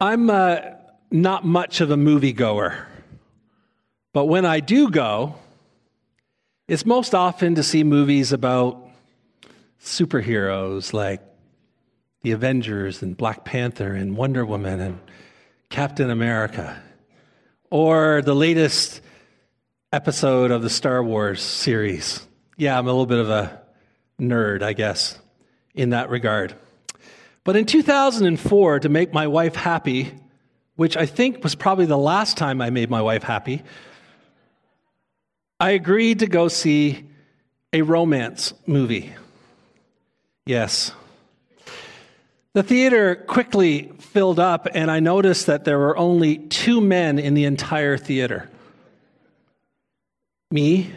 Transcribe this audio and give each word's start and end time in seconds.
I'm 0.00 0.30
uh, 0.30 0.60
not 1.10 1.44
much 1.44 1.80
of 1.80 1.90
a 1.90 1.96
moviegoer, 1.96 2.84
but 4.12 4.26
when 4.26 4.46
I 4.46 4.60
do 4.60 4.90
go, 4.90 5.34
it's 6.68 6.86
most 6.86 7.16
often 7.16 7.56
to 7.56 7.64
see 7.64 7.82
movies 7.82 8.32
about 8.32 8.80
superheroes 9.82 10.92
like 10.92 11.20
the 12.22 12.30
Avengers 12.30 13.02
and 13.02 13.16
Black 13.16 13.44
Panther 13.44 13.92
and 13.92 14.16
Wonder 14.16 14.46
Woman 14.46 14.78
and 14.78 15.00
Captain 15.68 16.10
America, 16.10 16.80
or 17.68 18.22
the 18.22 18.36
latest 18.36 19.00
episode 19.92 20.52
of 20.52 20.62
the 20.62 20.70
Star 20.70 21.02
Wars 21.02 21.42
series. 21.42 22.24
Yeah, 22.56 22.78
I'm 22.78 22.86
a 22.86 22.90
little 22.90 23.04
bit 23.04 23.18
of 23.18 23.30
a 23.30 23.62
nerd, 24.20 24.62
I 24.62 24.74
guess, 24.74 25.18
in 25.74 25.90
that 25.90 26.08
regard. 26.08 26.54
But 27.48 27.56
in 27.56 27.64
2004, 27.64 28.80
to 28.80 28.90
make 28.90 29.14
my 29.14 29.26
wife 29.26 29.54
happy, 29.54 30.12
which 30.76 30.98
I 30.98 31.06
think 31.06 31.42
was 31.42 31.54
probably 31.54 31.86
the 31.86 31.96
last 31.96 32.36
time 32.36 32.60
I 32.60 32.68
made 32.68 32.90
my 32.90 33.00
wife 33.00 33.22
happy, 33.22 33.62
I 35.58 35.70
agreed 35.70 36.18
to 36.18 36.26
go 36.26 36.48
see 36.48 37.06
a 37.72 37.80
romance 37.80 38.52
movie. 38.66 39.14
Yes. 40.44 40.92
The 42.52 42.62
theater 42.62 43.14
quickly 43.14 43.92
filled 43.98 44.38
up, 44.38 44.68
and 44.74 44.90
I 44.90 45.00
noticed 45.00 45.46
that 45.46 45.64
there 45.64 45.78
were 45.78 45.96
only 45.96 46.36
two 46.36 46.82
men 46.82 47.18
in 47.18 47.32
the 47.32 47.46
entire 47.46 47.96
theater 47.96 48.50
me 50.50 50.92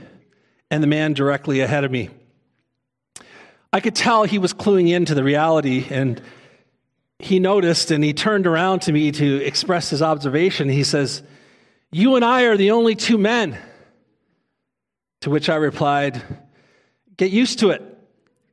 and 0.69 0.83
the 0.83 0.87
man 0.87 1.13
directly 1.13 1.61
ahead 1.61 1.85
of 1.85 1.91
me. 1.93 2.09
I 3.71 3.79
could 3.79 3.95
tell 3.95 4.25
he 4.25 4.37
was 4.37 4.53
cluing 4.53 4.89
into 4.89 5.15
the 5.15 5.23
reality 5.23 5.87
and 5.89 6.21
he 7.21 7.39
noticed 7.39 7.91
and 7.91 8.03
he 8.03 8.13
turned 8.13 8.47
around 8.47 8.81
to 8.83 8.91
me 8.91 9.11
to 9.11 9.43
express 9.43 9.89
his 9.89 10.01
observation. 10.01 10.69
He 10.69 10.83
says, 10.83 11.23
You 11.91 12.15
and 12.15 12.25
I 12.25 12.43
are 12.43 12.57
the 12.57 12.71
only 12.71 12.95
two 12.95 13.17
men. 13.17 13.57
To 15.21 15.29
which 15.29 15.49
I 15.49 15.55
replied, 15.55 16.21
Get 17.17 17.31
used 17.31 17.59
to 17.59 17.69
it. 17.69 17.83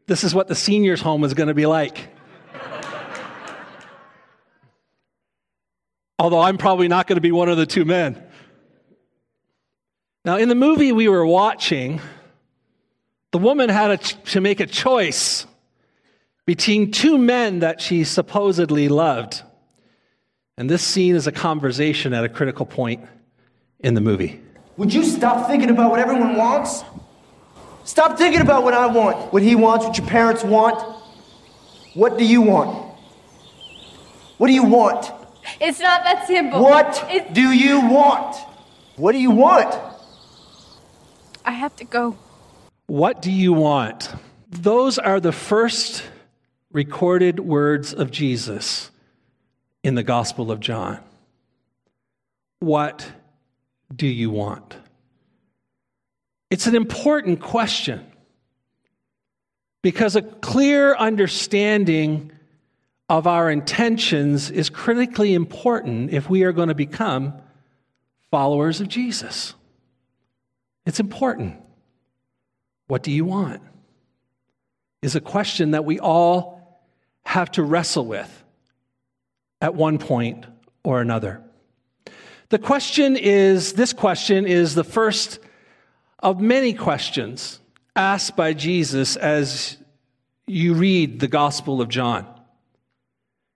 This 0.07 0.25
is 0.25 0.35
what 0.35 0.49
the 0.49 0.55
seniors' 0.55 1.01
home 1.01 1.25
is 1.25 1.35
going 1.35 1.49
to 1.49 1.55
be 1.55 1.67
like. 1.67 2.09
Although 6.19 6.41
I'm 6.41 6.59
probably 6.59 6.89
not 6.89 7.07
going 7.07 7.17
to 7.17 7.23
be 7.23 7.33
one 7.33 7.49
of 7.49 7.57
the 7.57 7.67
two 7.67 7.85
men. 7.85 8.23
Now, 10.25 10.37
in 10.37 10.49
the 10.49 10.55
movie 10.55 10.93
we 10.93 11.09
were 11.09 11.25
watching, 11.25 12.01
the 13.33 13.39
woman 13.39 13.71
had 13.71 14.01
to 14.01 14.41
make 14.41 14.61
a 14.61 14.67
choice 14.67 15.47
between 16.49 16.91
two 16.91 17.19
men 17.19 17.59
that 17.59 17.79
she 17.79 18.05
supposedly 18.05 18.89
loved. 18.89 19.43
And 20.57 20.71
this 20.71 20.83
scene 20.83 21.15
is 21.15 21.27
a 21.27 21.31
conversation 21.31 22.15
at 22.15 22.25
a 22.25 22.29
critical 22.31 22.65
point 22.65 23.07
in 23.81 23.93
the 23.93 24.01
movie. 24.01 24.41
Would 24.79 24.95
you 24.95 25.05
stop 25.05 25.47
thinking 25.47 25.69
about 25.69 25.91
what 25.91 26.01
everyone 26.01 26.37
wants? 26.37 26.85
Stop 27.85 28.17
thinking 28.17 28.41
about 28.41 28.65
what 28.65 28.73
I 28.73 28.87
want, 28.87 29.31
what 29.31 29.43
he 29.43 29.57
wants, 29.57 29.85
what 29.85 29.99
your 29.99 30.07
parents 30.07 30.43
want. 30.43 30.81
What 31.93 32.17
do 32.17 32.25
you 32.25 32.41
want? 32.41 32.95
What 34.39 34.47
do 34.47 34.55
you 34.55 34.65
want? 34.65 35.13
It's 35.61 35.81
not 35.81 36.03
that 36.05 36.27
simple. 36.27 36.63
What 36.63 37.05
It's... 37.11 37.31
do 37.31 37.53
you 37.53 37.81
want? 37.91 38.37
What 38.97 39.13
do 39.13 39.19
you 39.19 39.33
want? 39.33 39.79
I 41.45 41.51
have 41.51 41.77
to 41.77 41.85
go. 41.85 42.17
What 42.87 43.21
do 43.21 43.31
you 43.31 43.53
want? 43.53 44.15
Those 44.49 44.99
are 44.99 45.21
the 45.21 45.33
first 45.33 46.05
recorded 46.73 47.41
words 47.41 47.95
of 47.95 48.11
Jesus 48.11 48.91
in 49.83 49.95
the 49.95 50.03
Gospel 50.03 50.51
of 50.51 50.61
John. 50.61 50.99
What 52.61 53.11
do 53.95 54.07
you 54.07 54.31
want? 54.31 54.77
It's 56.51 56.67
an 56.67 56.75
important 56.75 57.41
question 57.41 58.05
because 59.83 60.17
a 60.17 60.23
clear 60.23 60.95
understanding 60.97 62.33
of 63.09 63.27
our 63.27 63.51
intentions 63.51 64.51
is 64.51 64.69
critically 64.69 65.35
important 65.35 66.13
if 66.13 66.29
we 66.29 66.43
are 66.43 66.53
going 66.53 66.69
to 66.69 66.75
become 66.75 67.35
followers 68.31 68.81
of 68.81 68.89
Jesus. 68.89 69.55
It's 70.85 71.01
important. 71.01 71.57
What 72.87 73.03
do 73.03 73.11
you 73.11 73.25
want? 73.25 73.63
Is 75.01 75.15
a 75.15 75.21
question 75.21 75.71
that 75.71 75.85
we 75.85 75.99
all 76.01 76.58
have 77.29 77.51
to 77.51 77.63
wrestle 77.63 78.07
with 78.07 78.43
at 79.61 79.75
one 79.75 79.99
point 79.99 80.47
or 80.83 81.03
another. 81.03 81.43
The 82.49 82.59
question 82.59 83.19
is 83.19 83.75
this 83.75 83.93
question 83.93 84.47
is 84.47 84.75
the 84.75 84.83
first 84.83 85.39
of 86.21 86.41
many 86.41 86.73
questions 86.73 87.61
asked 87.95 88.35
by 88.35 88.55
Jesus 88.55 89.17
as 89.17 89.77
you 90.47 90.73
read 90.73 91.21
the 91.21 91.29
Gospel 91.29 91.83
of 91.83 91.91
John. 91.91 92.27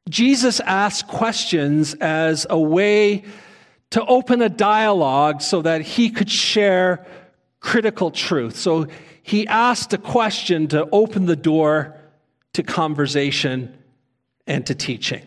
Jesus 0.07 0.61
asks 0.61 1.09
questions 1.09 1.95
as 1.95 2.47
a 2.51 2.61
way 2.61 3.25
to 3.89 4.05
open 4.05 4.43
a 4.43 4.51
dialogue 4.51 5.41
so 5.41 5.63
that 5.63 5.81
he 5.81 6.11
could 6.11 6.31
share 6.31 7.07
critical 7.61 8.11
truth. 8.11 8.55
So 8.55 8.89
he 9.23 9.47
asked 9.47 9.95
a 9.95 9.99
question 9.99 10.69
to 10.69 10.87
open 10.93 11.25
the 11.25 11.37
door 11.37 11.97
to 12.55 12.63
conversation 12.63 13.77
and 14.47 14.67
to 14.67 14.75
teaching. 14.75 15.23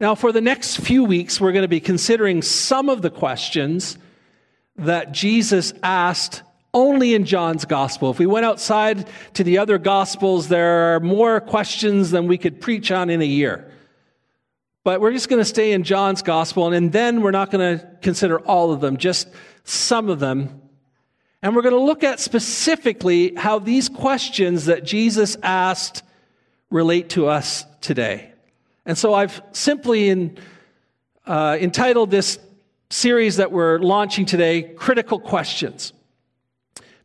Now, 0.00 0.14
for 0.14 0.32
the 0.32 0.40
next 0.40 0.76
few 0.76 1.04
weeks, 1.04 1.40
we're 1.40 1.52
going 1.52 1.62
to 1.62 1.68
be 1.68 1.80
considering 1.80 2.42
some 2.42 2.88
of 2.88 3.02
the 3.02 3.10
questions 3.10 3.96
that 4.76 5.12
Jesus 5.12 5.72
asked 5.82 6.42
only 6.72 7.14
in 7.14 7.24
John's 7.24 7.64
gospel. 7.64 8.10
If 8.10 8.18
we 8.18 8.26
went 8.26 8.44
outside 8.44 9.08
to 9.34 9.44
the 9.44 9.58
other 9.58 9.78
gospels, 9.78 10.48
there 10.48 10.96
are 10.96 11.00
more 11.00 11.40
questions 11.40 12.10
than 12.10 12.26
we 12.26 12.36
could 12.36 12.60
preach 12.60 12.90
on 12.90 13.08
in 13.08 13.22
a 13.22 13.26
year. 13.26 13.70
But 14.82 15.00
we're 15.00 15.12
just 15.12 15.28
going 15.28 15.40
to 15.40 15.46
stay 15.46 15.72
in 15.72 15.84
John's 15.84 16.20
gospel, 16.20 16.72
and 16.72 16.92
then 16.92 17.22
we're 17.22 17.30
not 17.30 17.50
going 17.50 17.78
to 17.78 17.86
consider 18.02 18.40
all 18.40 18.72
of 18.72 18.80
them, 18.80 18.96
just 18.96 19.28
some 19.62 20.10
of 20.10 20.18
them. 20.18 20.60
And 21.40 21.54
we're 21.54 21.62
going 21.62 21.74
to 21.74 21.80
look 21.80 22.02
at 22.02 22.20
specifically 22.20 23.34
how 23.36 23.60
these 23.60 23.88
questions 23.88 24.66
that 24.66 24.84
Jesus 24.84 25.36
asked 25.42 26.02
relate 26.74 27.10
to 27.10 27.28
us 27.28 27.64
today. 27.80 28.32
And 28.84 28.98
so 28.98 29.14
I've 29.14 29.40
simply 29.52 30.08
in, 30.08 30.36
uh, 31.24 31.56
entitled 31.60 32.10
this 32.10 32.40
series 32.90 33.36
that 33.36 33.52
we're 33.52 33.78
launching 33.78 34.26
today, 34.26 34.62
Critical 34.62 35.20
Questions. 35.20 35.92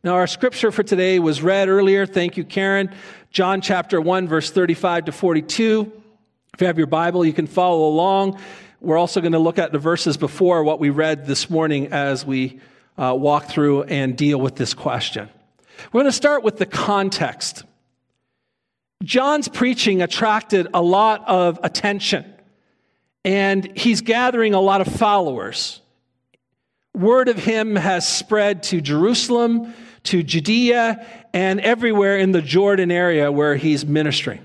Now, 0.02 0.14
our 0.14 0.26
scripture 0.26 0.72
for 0.72 0.82
today 0.82 1.20
was 1.20 1.40
read 1.40 1.68
earlier. 1.68 2.04
Thank 2.04 2.36
you, 2.36 2.42
Karen. 2.42 2.92
John 3.30 3.60
chapter 3.60 4.00
1, 4.00 4.26
verse 4.26 4.50
35 4.50 5.04
to 5.04 5.12
42. 5.12 5.92
If 6.52 6.60
you 6.60 6.66
have 6.66 6.76
your 6.76 6.88
Bible, 6.88 7.24
you 7.24 7.32
can 7.32 7.46
follow 7.46 7.86
along. 7.86 8.40
We're 8.80 8.98
also 8.98 9.20
going 9.20 9.34
to 9.34 9.38
look 9.38 9.60
at 9.60 9.70
the 9.70 9.78
verses 9.78 10.16
before 10.16 10.64
what 10.64 10.80
we 10.80 10.90
read 10.90 11.26
this 11.26 11.48
morning 11.48 11.92
as 11.92 12.26
we 12.26 12.58
uh, 12.98 13.14
walk 13.16 13.46
through 13.46 13.84
and 13.84 14.16
deal 14.16 14.40
with 14.40 14.56
this 14.56 14.74
question. 14.74 15.28
We're 15.92 16.00
going 16.00 16.10
to 16.10 16.16
start 16.16 16.42
with 16.42 16.56
the 16.56 16.66
context. 16.66 17.62
John's 19.02 19.48
preaching 19.48 20.02
attracted 20.02 20.68
a 20.74 20.82
lot 20.82 21.26
of 21.26 21.58
attention, 21.62 22.24
and 23.24 23.76
he's 23.76 24.02
gathering 24.02 24.52
a 24.52 24.60
lot 24.60 24.82
of 24.82 24.88
followers. 24.88 25.80
Word 26.94 27.28
of 27.28 27.36
him 27.36 27.76
has 27.76 28.06
spread 28.06 28.62
to 28.64 28.82
Jerusalem, 28.82 29.72
to 30.04 30.22
Judea, 30.22 31.06
and 31.32 31.60
everywhere 31.60 32.18
in 32.18 32.32
the 32.32 32.42
Jordan 32.42 32.90
area 32.90 33.32
where 33.32 33.56
he's 33.56 33.86
ministering. 33.86 34.44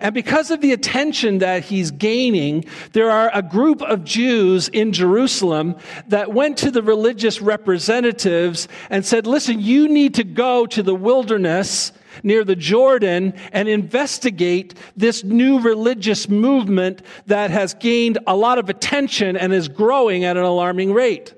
And 0.00 0.12
because 0.12 0.50
of 0.50 0.60
the 0.60 0.72
attention 0.72 1.38
that 1.38 1.64
he's 1.64 1.92
gaining, 1.92 2.64
there 2.92 3.10
are 3.10 3.30
a 3.32 3.42
group 3.42 3.82
of 3.82 4.02
Jews 4.02 4.68
in 4.68 4.92
Jerusalem 4.92 5.76
that 6.08 6.32
went 6.32 6.56
to 6.58 6.72
the 6.72 6.82
religious 6.82 7.40
representatives 7.40 8.66
and 8.90 9.06
said, 9.06 9.26
Listen, 9.28 9.60
you 9.60 9.86
need 9.86 10.14
to 10.14 10.24
go 10.24 10.66
to 10.66 10.82
the 10.82 10.94
wilderness 10.94 11.92
near 12.22 12.44
the 12.44 12.56
Jordan 12.56 13.34
and 13.52 13.68
investigate 13.68 14.74
this 14.96 15.24
new 15.24 15.60
religious 15.60 16.28
movement 16.28 17.02
that 17.26 17.50
has 17.50 17.74
gained 17.74 18.18
a 18.26 18.36
lot 18.36 18.58
of 18.58 18.68
attention 18.68 19.36
and 19.36 19.52
is 19.52 19.68
growing 19.68 20.24
at 20.24 20.36
an 20.36 20.44
alarming 20.44 20.92
rate. 20.92 21.34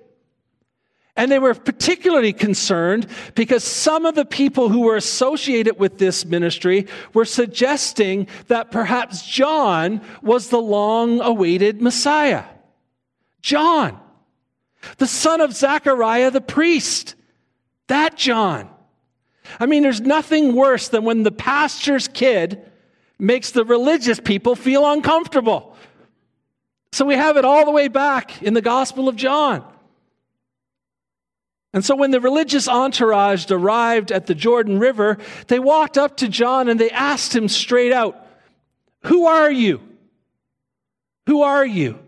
And 1.16 1.32
they 1.32 1.38
were 1.38 1.54
particularly 1.54 2.34
concerned 2.34 3.06
because 3.34 3.64
some 3.64 4.04
of 4.04 4.14
the 4.14 4.26
people 4.26 4.68
who 4.68 4.80
were 4.80 4.96
associated 4.96 5.78
with 5.78 5.96
this 5.96 6.26
ministry 6.26 6.86
were 7.14 7.24
suggesting 7.24 8.28
that 8.48 8.70
perhaps 8.70 9.26
John 9.26 10.02
was 10.20 10.50
the 10.50 10.60
long 10.60 11.22
awaited 11.22 11.80
Messiah. 11.80 12.44
John, 13.40 13.98
the 14.98 15.06
son 15.06 15.40
of 15.40 15.54
Zechariah 15.54 16.30
the 16.30 16.42
priest. 16.42 17.14
That 17.86 18.16
John. 18.16 18.68
I 19.60 19.66
mean, 19.66 19.82
there's 19.82 20.00
nothing 20.00 20.54
worse 20.54 20.88
than 20.88 21.04
when 21.04 21.22
the 21.22 21.32
pastor's 21.32 22.08
kid 22.08 22.62
makes 23.18 23.50
the 23.50 23.64
religious 23.64 24.20
people 24.20 24.54
feel 24.54 24.90
uncomfortable. 24.90 25.76
So 26.92 27.04
we 27.04 27.14
have 27.14 27.36
it 27.36 27.44
all 27.44 27.64
the 27.64 27.70
way 27.70 27.88
back 27.88 28.42
in 28.42 28.54
the 28.54 28.62
Gospel 28.62 29.08
of 29.08 29.16
John. 29.16 29.64
And 31.72 31.84
so 31.84 31.94
when 31.94 32.10
the 32.10 32.20
religious 32.20 32.68
entourage 32.68 33.50
arrived 33.50 34.10
at 34.10 34.26
the 34.26 34.34
Jordan 34.34 34.78
River, 34.78 35.18
they 35.48 35.58
walked 35.58 35.98
up 35.98 36.16
to 36.18 36.28
John 36.28 36.68
and 36.68 36.80
they 36.80 36.90
asked 36.90 37.34
him 37.34 37.48
straight 37.48 37.92
out, 37.92 38.26
Who 39.02 39.26
are 39.26 39.50
you? 39.50 39.82
Who 41.26 41.42
are 41.42 41.66
you? 41.66 41.98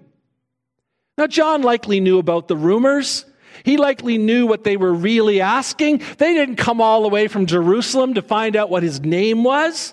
Now, 1.18 1.26
John 1.26 1.62
likely 1.62 2.00
knew 2.00 2.18
about 2.18 2.48
the 2.48 2.56
rumors. 2.56 3.24
He 3.68 3.76
likely 3.76 4.16
knew 4.16 4.46
what 4.46 4.64
they 4.64 4.78
were 4.78 4.94
really 4.94 5.42
asking. 5.42 5.98
They 6.16 6.32
didn't 6.32 6.56
come 6.56 6.80
all 6.80 7.02
the 7.02 7.08
way 7.08 7.28
from 7.28 7.44
Jerusalem 7.44 8.14
to 8.14 8.22
find 8.22 8.56
out 8.56 8.70
what 8.70 8.82
his 8.82 9.02
name 9.02 9.44
was. 9.44 9.92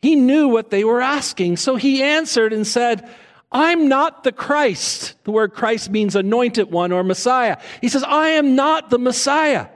He 0.00 0.16
knew 0.16 0.48
what 0.48 0.70
they 0.70 0.82
were 0.82 1.02
asking. 1.02 1.58
So 1.58 1.76
he 1.76 2.02
answered 2.02 2.54
and 2.54 2.66
said, 2.66 3.06
I'm 3.52 3.88
not 3.88 4.24
the 4.24 4.32
Christ. 4.32 5.14
The 5.24 5.30
word 5.30 5.52
Christ 5.52 5.90
means 5.90 6.16
anointed 6.16 6.70
one 6.70 6.90
or 6.90 7.04
Messiah. 7.04 7.58
He 7.82 7.90
says, 7.90 8.02
I 8.02 8.28
am 8.28 8.56
not 8.56 8.88
the 8.88 8.98
Messiah. 8.98 9.66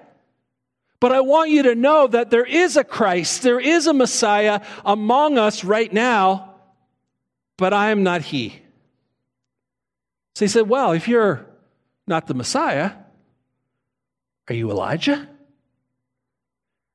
But 0.99 1.13
I 1.13 1.21
want 1.21 1.51
you 1.51 1.65
to 1.65 1.75
know 1.75 2.07
that 2.07 2.31
there 2.31 2.47
is 2.47 2.79
a 2.79 2.85
Christ, 2.85 3.43
there 3.43 3.61
is 3.61 3.87
a 3.87 3.93
Messiah 3.93 4.63
among 4.83 5.37
us 5.37 5.63
right 5.63 5.93
now, 5.93 6.55
but 7.59 7.75
I 7.75 7.91
am 7.91 8.03
not 8.03 8.23
he. 8.23 8.59
So 10.37 10.47
he 10.47 10.49
said, 10.49 10.71
Well, 10.71 10.93
if 10.93 11.07
you're 11.07 11.48
not 12.09 12.27
the 12.27 12.35
Messiah, 12.35 12.93
are 14.49 14.55
you 14.55 14.71
Elijah? 14.71 15.29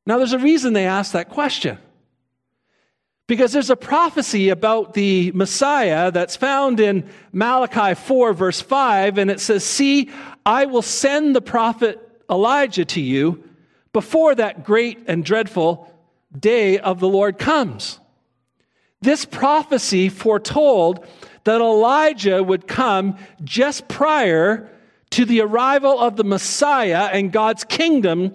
Now, 0.05 0.17
there's 0.17 0.33
a 0.33 0.39
reason 0.39 0.73
they 0.73 0.87
asked 0.87 1.13
that 1.13 1.29
question. 1.29 1.77
Because 3.25 3.53
there's 3.53 3.69
a 3.69 3.77
prophecy 3.77 4.49
about 4.49 4.93
the 4.93 5.31
Messiah 5.31 6.11
that's 6.11 6.35
found 6.35 6.81
in 6.81 7.09
Malachi 7.31 7.93
4, 7.93 8.33
verse 8.33 8.59
5, 8.59 9.17
and 9.17 9.31
it 9.31 9.39
says, 9.39 9.63
See, 9.63 10.09
I 10.45 10.65
will 10.65 10.81
send 10.81 11.35
the 11.35 11.41
prophet 11.41 11.99
Elijah 12.29 12.83
to 12.83 13.01
you 13.01 13.43
before 13.93 14.35
that 14.35 14.65
great 14.65 15.05
and 15.07 15.23
dreadful 15.23 15.89
day 16.37 16.79
of 16.79 16.99
the 16.99 17.07
Lord 17.07 17.37
comes. 17.37 17.99
This 19.01 19.23
prophecy 19.23 20.09
foretold 20.09 21.05
that 21.45 21.61
Elijah 21.61 22.43
would 22.43 22.67
come 22.67 23.17
just 23.43 23.87
prior 23.87 24.69
to 25.13 25.25
the 25.25 25.41
arrival 25.41 25.99
of 25.99 26.15
the 26.15 26.23
Messiah 26.23 27.09
and 27.11 27.31
God's 27.31 27.63
kingdom 27.63 28.33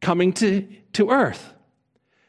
coming 0.00 0.32
to, 0.34 0.64
to 0.92 1.10
earth. 1.10 1.54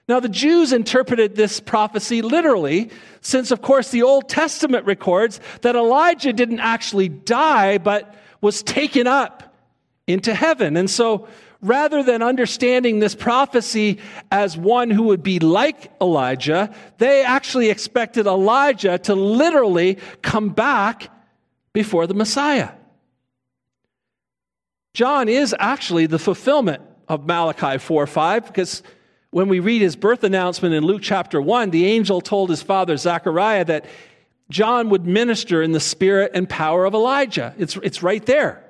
Now, 0.07 0.19
the 0.19 0.27
Jews 0.27 0.73
interpreted 0.73 1.35
this 1.35 1.59
prophecy 1.59 2.23
literally, 2.23 2.89
since, 3.21 3.51
of 3.51 3.61
course, 3.61 3.91
the 3.91 4.01
Old 4.01 4.27
Testament 4.27 4.87
records 4.87 5.39
that 5.61 5.75
Elijah 5.75 6.33
didn't 6.33 6.61
actually 6.61 7.09
die, 7.09 7.77
but 7.77 8.15
was 8.41 8.63
taken 8.63 9.05
up 9.05 9.55
into 10.07 10.33
heaven. 10.33 10.77
And 10.77 10.89
so 10.89 11.27
rather 11.61 12.01
than 12.01 12.23
understanding 12.23 12.97
this 12.97 13.13
prophecy 13.13 13.99
as 14.31 14.57
one 14.57 14.89
who 14.89 15.03
would 15.03 15.21
be 15.21 15.37
like 15.37 15.91
Elijah, 16.01 16.73
they 16.97 17.23
actually 17.23 17.69
expected 17.69 18.25
Elijah 18.25 18.97
to 18.97 19.13
literally 19.13 19.99
come 20.23 20.49
back 20.49 21.07
before 21.71 22.07
the 22.07 22.15
Messiah. 22.15 22.71
John 24.93 25.29
is 25.29 25.55
actually 25.57 26.05
the 26.05 26.19
fulfillment 26.19 26.81
of 27.07 27.25
Malachi 27.25 27.77
4 27.77 28.07
5, 28.07 28.47
because 28.47 28.83
when 29.31 29.47
we 29.47 29.59
read 29.59 29.81
his 29.81 29.95
birth 29.95 30.23
announcement 30.23 30.75
in 30.75 30.83
Luke 30.83 31.01
chapter 31.01 31.41
1, 31.41 31.69
the 31.69 31.85
angel 31.85 32.19
told 32.19 32.49
his 32.49 32.61
father 32.61 32.97
Zechariah 32.97 33.65
that 33.65 33.85
John 34.49 34.89
would 34.89 35.05
minister 35.05 35.61
in 35.61 35.71
the 35.71 35.79
spirit 35.79 36.31
and 36.33 36.47
power 36.47 36.85
of 36.85 36.93
Elijah. 36.93 37.55
It's, 37.57 37.77
it's 37.77 38.03
right 38.03 38.25
there. 38.25 38.63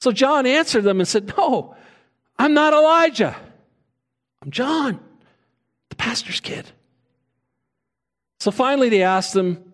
So 0.00 0.12
John 0.12 0.46
answered 0.46 0.84
them 0.84 1.00
and 1.00 1.08
said, 1.08 1.32
No, 1.36 1.74
I'm 2.38 2.52
not 2.52 2.74
Elijah. 2.74 3.34
I'm 4.42 4.50
John, 4.50 5.00
the 5.88 5.96
pastor's 5.96 6.40
kid. 6.40 6.66
So 8.40 8.50
finally, 8.50 8.90
they 8.90 9.02
asked 9.02 9.34
him, 9.34 9.72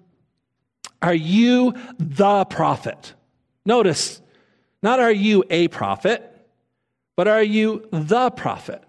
Are 1.03 1.15
you 1.15 1.75
the 1.99 2.45
prophet? 2.45 3.15
Notice, 3.65 4.21
not 4.83 5.01
are 5.01 5.13
you 5.13 5.45
a 5.51 5.69
prophet, 5.69 6.25
but 7.17 7.29
are 7.29 7.43
you 7.43 7.87
the 7.91 8.31
prophet? 8.31 8.83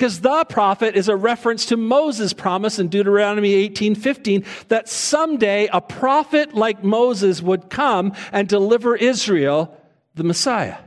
Because 0.00 0.22
the 0.22 0.46
prophet 0.46 0.96
is 0.96 1.10
a 1.10 1.16
reference 1.16 1.66
to 1.66 1.76
Moses' 1.76 2.32
promise 2.32 2.78
in 2.78 2.88
Deuteronomy 2.88 3.52
18:15 3.68 4.46
that 4.68 4.88
someday 4.88 5.68
a 5.70 5.82
prophet 5.82 6.54
like 6.54 6.82
Moses 6.82 7.42
would 7.42 7.68
come 7.68 8.14
and 8.32 8.48
deliver 8.48 8.96
Israel 8.96 9.76
the 10.14 10.24
Messiah. 10.24 10.78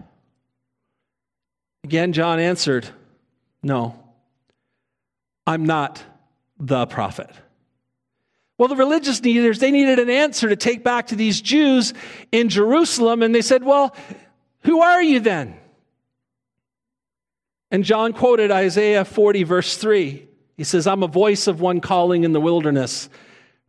Again, 1.84 2.12
John 2.12 2.40
answered, 2.40 2.88
No, 3.62 4.00
I'm 5.46 5.66
not 5.68 6.04
the 6.60 6.88
prophet. 6.88 7.30
Well, 8.58 8.68
the 8.68 8.76
religious 8.76 9.22
leaders, 9.22 9.60
they 9.60 9.72
needed 9.72 10.00
an 10.00 10.10
answer 10.10 10.50
to 10.50 10.56
take 10.56 10.84
back 10.84 11.08
to 11.08 11.16
these 11.16 11.42
Jews 11.42 11.94
in 12.32 12.50
Jerusalem, 12.50 13.22
and 13.22 13.36
they 13.36 13.42
said, 13.42 13.64
Well, 13.64 13.96
who 14.64 14.82
are 14.82 15.02
you 15.02 15.20
then? 15.20 15.58
And 17.72 17.84
John 17.84 18.14
quoted 18.14 18.52
Isaiah 18.52 19.06
40, 19.06 19.44
verse 19.44 19.78
3. 19.78 20.28
He 20.58 20.64
says, 20.64 20.86
I'm 20.86 21.04
a 21.04 21.08
voice 21.08 21.48
of 21.48 21.60
one 21.60 21.82
calling 21.82 22.24
in 22.24 22.32
the 22.32 22.42
wilderness. 22.42 23.10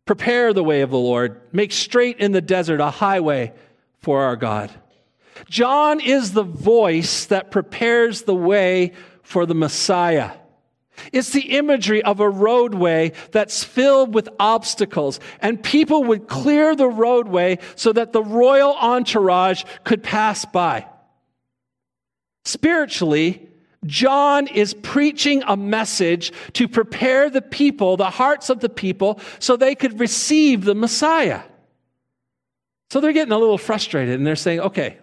Prepare 0.04 0.52
the 0.52 0.62
way 0.62 0.82
of 0.82 0.90
the 0.90 0.98
Lord. 0.98 1.40
Make 1.52 1.72
straight 1.72 2.18
in 2.18 2.32
the 2.32 2.42
desert 2.42 2.80
a 2.80 2.90
highway 2.90 3.54
for 4.00 4.22
our 4.22 4.36
God. 4.36 4.70
John 5.48 6.00
is 6.00 6.32
the 6.32 6.42
voice 6.42 7.24
that 7.26 7.50
prepares 7.50 8.22
the 8.22 8.34
way 8.34 8.92
for 9.22 9.46
the 9.46 9.54
Messiah. 9.54 10.32
It's 11.12 11.30
the 11.30 11.56
imagery 11.56 12.02
of 12.02 12.20
a 12.20 12.28
roadway 12.28 13.12
that's 13.32 13.64
filled 13.64 14.14
with 14.14 14.28
obstacles, 14.38 15.20
and 15.40 15.62
people 15.62 16.04
would 16.04 16.28
clear 16.28 16.74
the 16.74 16.88
roadway 16.88 17.58
so 17.76 17.92
that 17.92 18.12
the 18.12 18.22
royal 18.22 18.74
entourage 18.74 19.64
could 19.84 20.02
pass 20.02 20.44
by. 20.44 20.86
Spiritually, 22.44 23.48
John 23.86 24.46
is 24.46 24.74
preaching 24.74 25.42
a 25.46 25.56
message 25.56 26.32
to 26.54 26.68
prepare 26.68 27.28
the 27.28 27.42
people, 27.42 27.96
the 27.96 28.10
hearts 28.10 28.50
of 28.50 28.60
the 28.60 28.68
people, 28.68 29.20
so 29.38 29.56
they 29.56 29.74
could 29.74 30.00
receive 30.00 30.64
the 30.64 30.74
Messiah. 30.74 31.42
So 32.90 33.00
they're 33.00 33.12
getting 33.12 33.32
a 33.32 33.38
little 33.38 33.58
frustrated 33.58 34.14
and 34.14 34.26
they're 34.26 34.36
saying, 34.36 34.60
okay, 34.60 34.98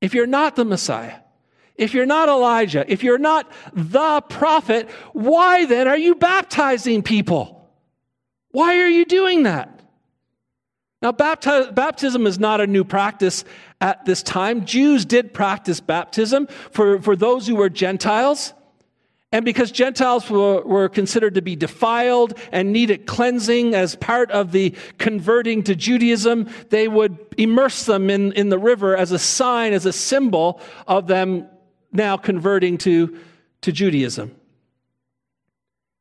if 0.00 0.14
you're 0.14 0.26
not 0.26 0.56
the 0.56 0.64
Messiah, 0.64 1.18
if 1.76 1.94
you're 1.94 2.06
not 2.06 2.28
Elijah, 2.28 2.84
if 2.86 3.02
you're 3.02 3.18
not 3.18 3.50
the 3.72 4.20
prophet, 4.22 4.90
why 5.12 5.64
then 5.66 5.88
are 5.88 5.96
you 5.96 6.14
baptizing 6.14 7.02
people? 7.02 7.70
Why 8.50 8.78
are 8.78 8.88
you 8.88 9.04
doing 9.04 9.44
that? 9.44 9.80
Now, 11.00 11.10
bapti- 11.10 11.74
baptism 11.74 12.26
is 12.26 12.38
not 12.38 12.60
a 12.60 12.66
new 12.66 12.84
practice 12.84 13.44
at 13.80 14.04
this 14.04 14.22
time. 14.22 14.64
Jews 14.64 15.04
did 15.04 15.34
practice 15.34 15.80
baptism 15.80 16.46
for, 16.70 17.02
for 17.02 17.16
those 17.16 17.46
who 17.46 17.56
were 17.56 17.68
Gentiles. 17.68 18.52
And 19.32 19.44
because 19.44 19.72
Gentiles 19.72 20.30
were, 20.30 20.60
were, 20.60 20.88
considered 20.90 21.34
to 21.34 21.42
be 21.42 21.56
defiled 21.56 22.38
and 22.52 22.70
needed 22.70 23.06
cleansing 23.06 23.74
as 23.74 23.96
part 23.96 24.30
of 24.30 24.52
the 24.52 24.74
converting 24.98 25.62
to 25.64 25.74
Judaism, 25.74 26.48
they 26.68 26.86
would 26.86 27.18
immerse 27.38 27.86
them 27.86 28.10
in, 28.10 28.32
in 28.32 28.50
the 28.50 28.58
river 28.58 28.94
as 28.94 29.10
a 29.10 29.18
sign, 29.18 29.72
as 29.72 29.86
a 29.86 29.92
symbol 29.92 30.60
of 30.86 31.06
them 31.06 31.48
now 31.92 32.16
converting 32.16 32.78
to, 32.78 33.18
to 33.62 33.72
Judaism. 33.72 34.34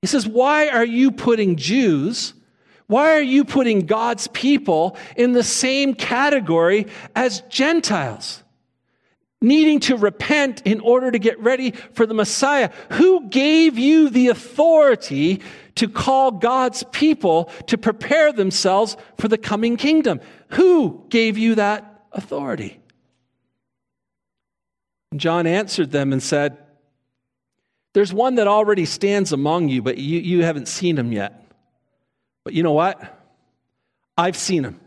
He 0.02 0.08
says, 0.08 0.28
Why 0.28 0.70
are 0.70 0.86
you 0.86 1.12
putting 1.12 1.56
Jews, 1.56 2.34
why 2.88 3.16
are 3.16 3.22
you 3.22 3.46
putting 3.46 3.86
God's 3.86 4.28
people 4.28 4.98
in 5.16 5.32
the 5.32 5.44
same 5.44 5.94
category 5.94 6.88
as 7.16 7.42
Gentiles? 7.42 8.44
needing 9.42 9.80
to 9.80 9.98
repent 9.98 10.62
in 10.66 10.80
order 10.82 11.10
to 11.10 11.18
get 11.18 11.40
ready 11.40 11.72
for 11.72 12.06
the 12.06 12.14
Messiah. 12.14 12.70
Who 12.92 13.28
gave 13.28 13.78
you 13.78 14.10
the 14.10 14.28
authority 14.28 15.42
to 15.76 15.88
call 15.88 16.32
God's 16.32 16.84
people 16.92 17.46
to 17.68 17.78
prepare 17.78 18.32
themselves 18.32 18.96
for 19.18 19.28
the 19.28 19.38
coming 19.38 19.78
kingdom? 19.78 20.22
Who 20.50 21.06
gave 21.10 21.38
you 21.38 21.56
that 21.56 22.06
authority? 22.12 22.81
John 25.16 25.46
answered 25.46 25.92
them 25.92 26.14
and 26.14 26.24
said, 26.24 26.58
There's 27.94 28.14
one 28.14 28.36
that 28.36 28.48
already 28.48 28.86
stands 28.86 29.32
among 29.34 29.70
you, 29.70 29.82
but 29.82 29.98
you, 29.98 30.20
you 30.20 30.44
haven't 30.44 30.68
seen 30.68 30.98
him 30.98 31.12
yet. 31.12 31.46
But 32.44 32.54
you 32.54 32.64
know 32.64 32.72
what? 32.74 33.02
I've 34.18 34.38
seen 34.38 34.64
him. 34.64 34.80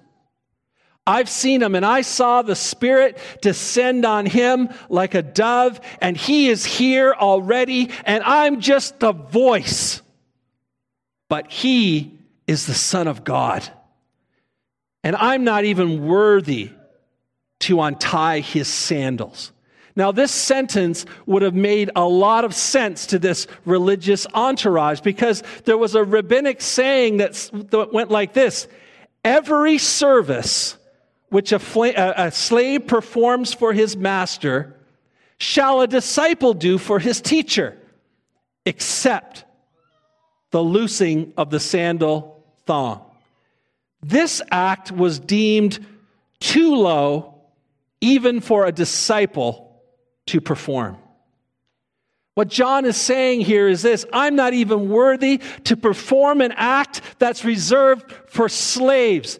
I've 1.06 1.28
seen 1.28 1.62
him 1.62 1.74
and 1.74 1.84
I 1.84 2.00
saw 2.00 2.40
the 2.40 2.56
Spirit 2.56 3.18
descend 3.42 4.06
on 4.06 4.24
him 4.24 4.70
like 4.88 5.14
a 5.14 5.22
dove, 5.22 5.80
and 6.00 6.16
he 6.16 6.48
is 6.48 6.64
here 6.64 7.12
already, 7.12 7.90
and 8.06 8.24
I'm 8.24 8.60
just 8.60 9.00
the 9.00 9.12
voice. 9.12 10.00
But 11.28 11.50
he 11.50 12.18
is 12.46 12.66
the 12.66 12.74
Son 12.74 13.08
of 13.08 13.24
God. 13.24 13.68
and 15.02 15.14
I'm 15.16 15.44
not 15.44 15.64
even 15.64 16.06
worthy 16.06 16.70
to 17.60 17.82
untie 17.82 18.40
his 18.40 18.68
sandals. 18.68 19.52
Now, 19.96 20.10
this 20.10 20.32
sentence 20.32 21.06
would 21.26 21.42
have 21.42 21.54
made 21.54 21.90
a 21.94 22.04
lot 22.04 22.44
of 22.44 22.54
sense 22.54 23.06
to 23.06 23.18
this 23.18 23.46
religious 23.64 24.26
entourage 24.34 25.00
because 25.00 25.42
there 25.64 25.78
was 25.78 25.94
a 25.94 26.02
rabbinic 26.02 26.60
saying 26.60 27.18
that 27.18 27.90
went 27.92 28.10
like 28.10 28.32
this 28.32 28.66
Every 29.24 29.78
service 29.78 30.76
which 31.30 31.50
a, 31.50 32.24
a, 32.26 32.30
slave 32.30 32.86
performs 32.86 33.54
for 33.54 33.72
his 33.72 33.96
master 33.96 34.76
shall 35.38 35.80
a 35.80 35.86
disciple 35.86 36.54
do 36.54 36.78
for 36.78 36.98
his 36.98 37.20
teacher, 37.20 37.76
except 38.66 39.44
the 40.50 40.62
loosing 40.62 41.32
of 41.36 41.50
the 41.50 41.58
sandal 41.58 42.44
thong. 42.66 43.02
This 44.02 44.42
act 44.50 44.92
was 44.92 45.18
deemed 45.18 45.84
too 46.38 46.74
low 46.76 47.34
even 48.00 48.40
for 48.40 48.66
a 48.66 48.72
disciple 48.72 49.63
to 50.26 50.40
perform. 50.40 50.98
What 52.34 52.48
John 52.48 52.84
is 52.84 52.96
saying 52.96 53.42
here 53.42 53.68
is 53.68 53.82
this 53.82 54.04
I'm 54.12 54.34
not 54.36 54.54
even 54.54 54.88
worthy 54.88 55.40
to 55.64 55.76
perform 55.76 56.40
an 56.40 56.52
act 56.56 57.00
that's 57.18 57.44
reserved 57.44 58.10
for 58.28 58.48
slaves. 58.48 59.38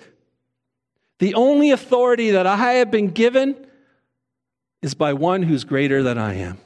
The 1.18 1.34
only 1.34 1.70
authority 1.70 2.32
that 2.32 2.46
I 2.46 2.74
have 2.74 2.90
been 2.90 3.08
given 3.08 3.66
is 4.82 4.94
by 4.94 5.12
one 5.12 5.42
who's 5.42 5.64
greater 5.64 6.02
than 6.02 6.18
I 6.18 6.34
am. 6.34 6.58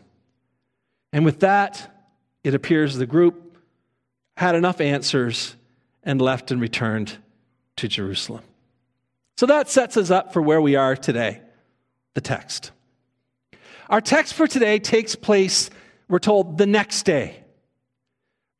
And 1.12 1.24
with 1.24 1.40
that, 1.40 1.94
it 2.44 2.54
appears 2.54 2.96
the 2.96 3.06
group 3.06 3.56
had 4.36 4.54
enough 4.54 4.80
answers 4.80 5.56
and 6.02 6.20
left 6.20 6.50
and 6.50 6.60
returned 6.60 7.16
to 7.76 7.88
Jerusalem. 7.88 8.42
So 9.36 9.46
that 9.46 9.68
sets 9.68 9.96
us 9.96 10.10
up 10.10 10.32
for 10.32 10.42
where 10.42 10.60
we 10.60 10.74
are 10.76 10.96
today, 10.96 11.40
the 12.14 12.20
text. 12.20 12.72
Our 13.88 14.00
text 14.00 14.34
for 14.34 14.46
today 14.46 14.78
takes 14.78 15.14
place, 15.14 15.70
we're 16.08 16.18
told, 16.18 16.58
the 16.58 16.66
next 16.66 17.04
day. 17.04 17.42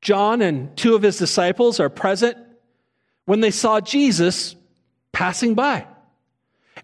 John 0.01 0.43
and 0.43 0.77
two 0.77 0.95
of 0.95 1.03
his 1.03 1.19
disciples 1.19 1.81
are 1.81 1.89
present 1.89 2.37
when 3.25 3.41
they 3.41 3.51
saw 3.51 3.81
Jesus 3.81 4.57
passing 5.13 5.55
by. 5.55 5.87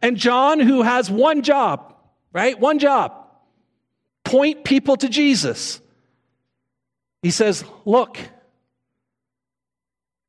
And 0.02 0.16
John, 0.16 0.60
who 0.60 0.82
has 0.82 1.10
one 1.10 1.42
job, 1.42 1.94
right? 2.32 2.58
One 2.58 2.78
job 2.78 3.24
point 4.24 4.64
people 4.64 4.96
to 4.96 5.08
Jesus. 5.08 5.80
He 7.22 7.30
says, 7.30 7.64
Look, 7.84 8.18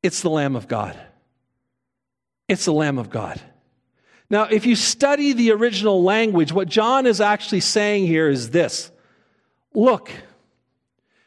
it's 0.02 0.22
the 0.22 0.30
Lamb 0.30 0.54
of 0.54 0.68
God. 0.68 0.98
It's 2.48 2.64
the 2.64 2.72
Lamb 2.72 2.98
of 2.98 3.10
God. 3.10 3.40
Now, 4.28 4.44
if 4.44 4.66
you 4.66 4.74
study 4.74 5.32
the 5.32 5.52
original 5.52 6.02
language, 6.02 6.52
what 6.52 6.68
John 6.68 7.06
is 7.06 7.20
actually 7.20 7.60
saying 7.60 8.06
here 8.06 8.28
is 8.28 8.50
this 8.50 8.90
Look, 9.74 10.10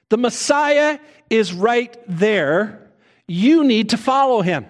the 0.10 0.18
Messiah 0.18 1.00
is 1.30 1.54
right 1.54 1.96
there. 2.08 2.92
You 3.28 3.64
need 3.64 3.90
to 3.90 3.98
follow 3.98 4.42
him. 4.42 4.66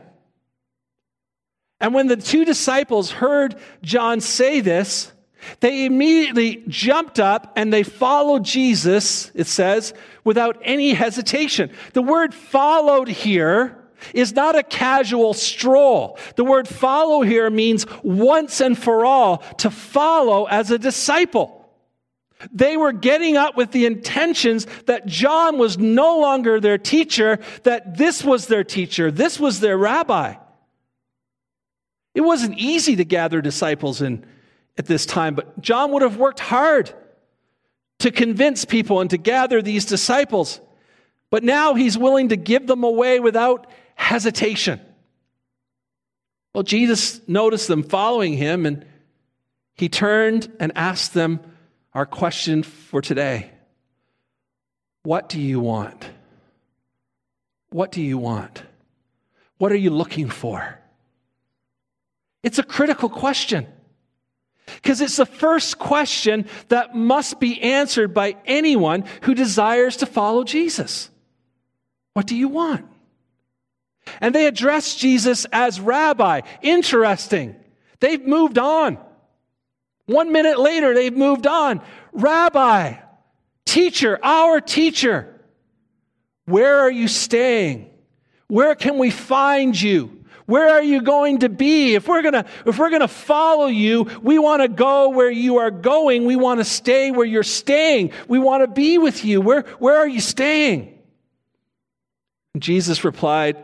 And 1.79 1.93
when 1.93 2.07
the 2.07 2.17
two 2.17 2.43
disciples 2.43 3.09
heard 3.09 3.55
John 3.81 4.19
say 4.19 4.59
this, 4.59 5.13
they 5.61 5.85
immediately 5.85 6.63
jumped 6.67 7.19
up 7.19 7.53
and 7.55 7.71
they 7.71 7.83
followed 7.83 8.43
Jesus, 8.43 9.31
it 9.33 9.47
says, 9.47 9.93
without 10.25 10.59
any 10.63 10.93
hesitation. 10.93 11.71
The 11.93 12.01
word 12.01 12.33
followed 12.33 13.07
here 13.07 13.78
is 14.13 14.33
not 14.33 14.55
a 14.55 14.63
casual 14.63 15.33
stroll. 15.33 16.17
The 16.35 16.43
word 16.43 16.67
follow 16.67 17.21
here 17.21 17.49
means 17.49 17.85
once 18.03 18.61
and 18.61 18.77
for 18.77 19.05
all 19.05 19.37
to 19.57 19.69
follow 19.69 20.45
as 20.45 20.71
a 20.71 20.77
disciple. 20.79 21.55
They 22.53 22.77
were 22.77 22.93
getting 22.93 23.35
up 23.35 23.57
with 23.57 23.71
the 23.71 23.85
intentions 23.85 24.65
that 24.85 25.05
John 25.05 25.57
was 25.57 25.77
no 25.77 26.19
longer 26.19 26.59
their 26.59 26.77
teacher, 26.77 27.39
that 27.63 27.97
this 27.97 28.23
was 28.23 28.47
their 28.47 28.63
teacher, 28.63 29.11
this 29.11 29.39
was 29.39 29.59
their 29.59 29.77
rabbi. 29.77 30.35
It 32.15 32.21
wasn't 32.21 32.57
easy 32.57 32.95
to 32.95 33.05
gather 33.05 33.41
disciples 33.41 34.01
in, 34.01 34.25
at 34.77 34.85
this 34.85 35.05
time, 35.05 35.35
but 35.35 35.61
John 35.61 35.91
would 35.91 36.01
have 36.01 36.17
worked 36.17 36.39
hard 36.39 36.93
to 37.99 38.11
convince 38.11 38.65
people 38.65 39.01
and 39.01 39.09
to 39.09 39.17
gather 39.17 39.61
these 39.61 39.85
disciples. 39.85 40.61
But 41.29 41.43
now 41.43 41.75
he's 41.75 41.97
willing 41.97 42.29
to 42.29 42.37
give 42.37 42.65
them 42.65 42.83
away 42.83 43.19
without 43.19 43.67
hesitation. 43.99 44.79
Well, 46.53 46.63
Jesus 46.63 47.21
noticed 47.27 47.67
them 47.67 47.83
following 47.83 48.33
him 48.33 48.65
and 48.65 48.85
he 49.75 49.89
turned 49.89 50.51
and 50.59 50.71
asked 50.75 51.13
them 51.13 51.41
our 51.93 52.05
question 52.05 52.63
for 52.63 53.01
today 53.01 53.51
What 55.03 55.29
do 55.29 55.39
you 55.39 55.59
want? 55.59 56.09
What 57.71 57.91
do 57.91 58.01
you 58.01 58.17
want? 58.17 58.63
What 59.57 59.71
are 59.71 59.77
you 59.77 59.89
looking 59.91 60.29
for? 60.29 60.79
It's 62.41 62.57
a 62.57 62.63
critical 62.63 63.09
question 63.09 63.67
because 64.81 65.01
it's 65.01 65.17
the 65.17 65.25
first 65.25 65.77
question 65.77 66.47
that 66.69 66.95
must 66.95 67.39
be 67.39 67.61
answered 67.61 68.13
by 68.13 68.37
anyone 68.45 69.03
who 69.23 69.35
desires 69.35 69.97
to 69.97 70.05
follow 70.05 70.45
Jesus. 70.45 71.09
What 72.13 72.25
do 72.25 72.35
you 72.35 72.47
want? 72.47 72.88
And 74.21 74.33
they 74.33 74.45
address 74.45 74.95
Jesus 74.95 75.45
as 75.51 75.79
rabbi. 75.79 76.41
Interesting. 76.61 77.55
They've 77.99 78.25
moved 78.25 78.57
on. 78.57 78.97
One 80.05 80.31
minute 80.31 80.59
later, 80.59 80.93
they've 80.93 81.15
moved 81.15 81.45
on. 81.45 81.81
Rabbi, 82.13 82.95
teacher, 83.65 84.19
our 84.23 84.59
teacher, 84.59 85.39
where 86.45 86.79
are 86.79 86.91
you 86.91 87.07
staying? 87.07 87.91
Where 88.47 88.73
can 88.73 88.97
we 88.97 89.11
find 89.11 89.79
you? 89.79 90.19
Where 90.47 90.69
are 90.69 90.81
you 90.81 91.03
going 91.03 91.39
to 91.39 91.49
be? 91.49 91.93
If 91.93 92.07
we're 92.07 92.23
gonna, 92.23 92.45
if 92.65 92.79
we're 92.79 92.89
gonna 92.89 93.07
follow 93.07 93.67
you, 93.67 94.07
we 94.23 94.39
want 94.39 94.63
to 94.63 94.67
go 94.67 95.09
where 95.09 95.29
you 95.29 95.57
are 95.57 95.69
going. 95.69 96.25
We 96.25 96.35
want 96.35 96.59
to 96.59 96.65
stay 96.65 97.11
where 97.11 97.27
you're 97.27 97.43
staying. 97.43 98.13
We 98.27 98.39
want 98.39 98.63
to 98.63 98.67
be 98.67 98.97
with 98.97 99.23
you. 99.23 99.41
Where, 99.41 99.61
where 99.77 99.97
are 99.97 100.07
you 100.07 100.21
staying? 100.21 100.97
Jesus 102.57 103.03
replied, 103.03 103.63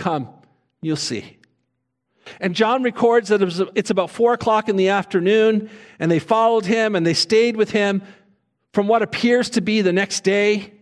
Come, 0.00 0.30
you'll 0.80 0.96
see. 0.96 1.36
And 2.40 2.54
John 2.54 2.82
records 2.82 3.28
that 3.28 3.42
it 3.42 3.44
was, 3.44 3.60
it's 3.74 3.90
about 3.90 4.08
four 4.08 4.32
o'clock 4.32 4.70
in 4.70 4.76
the 4.76 4.88
afternoon, 4.88 5.68
and 5.98 6.10
they 6.10 6.18
followed 6.18 6.64
him 6.64 6.96
and 6.96 7.06
they 7.06 7.12
stayed 7.12 7.54
with 7.54 7.70
him 7.70 8.02
from 8.72 8.88
what 8.88 9.02
appears 9.02 9.50
to 9.50 9.60
be 9.60 9.82
the 9.82 9.92
next 9.92 10.24
day. 10.24 10.72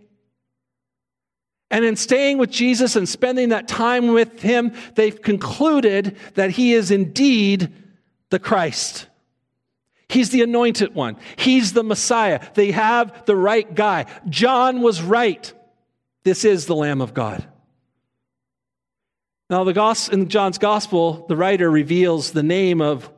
And 1.69 1.85
in 1.85 1.97
staying 1.97 2.39
with 2.39 2.51
Jesus 2.51 2.95
and 2.95 3.09
spending 3.09 3.49
that 3.49 3.67
time 3.67 4.13
with 4.13 4.41
him, 4.41 4.73
they've 4.95 5.21
concluded 5.21 6.17
that 6.35 6.51
he 6.51 6.75
is 6.75 6.93
indeed 6.93 7.73
the 8.31 8.39
Christ. 8.39 9.09
He's 10.09 10.31
the 10.31 10.43
anointed 10.43 10.95
one. 10.95 11.17
He's 11.35 11.73
the 11.73 11.83
Messiah. 11.83 12.41
They 12.55 12.71
have 12.71 13.27
the 13.27 13.37
right 13.37 13.75
guy. 13.75 14.07
John 14.29 14.81
was 14.81 15.03
right. 15.03 15.53
This 16.23 16.45
is 16.45 16.67
the 16.67 16.77
Lamb 16.77 17.01
of 17.01 17.15
God. 17.15 17.45
Now, 19.51 19.65
the 19.65 20.09
in 20.13 20.29
John's 20.29 20.59
gospel, 20.59 21.25
the 21.27 21.37
writer 21.37 21.71
reveals 21.71 22.33
the 22.33 22.43
name 22.43 22.83
of 22.83 23.11